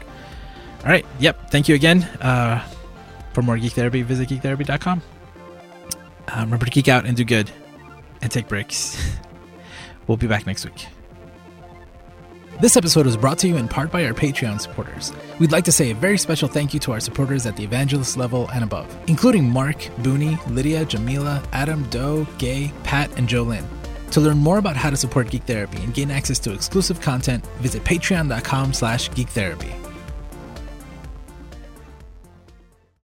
[0.83, 1.05] All right.
[1.19, 1.51] Yep.
[1.51, 2.65] Thank you again uh,
[3.33, 4.01] for more geek therapy.
[4.01, 5.01] Visit geektherapy.com
[6.27, 7.51] uh, remember to geek out and do good
[8.21, 8.97] and take breaks.
[10.07, 10.85] We'll be back next week.
[12.61, 15.11] This episode was brought to you in part by our Patreon supporters.
[15.39, 18.15] We'd like to say a very special thank you to our supporters at the evangelist
[18.15, 23.65] level and above, including Mark, Booney, Lydia, Jamila, Adam, Doe, Gay, Pat, and Jolynn.
[24.11, 27.45] To learn more about how to support Geek Therapy and gain access to exclusive content,
[27.61, 29.84] visit patreon.com slash geektherapy.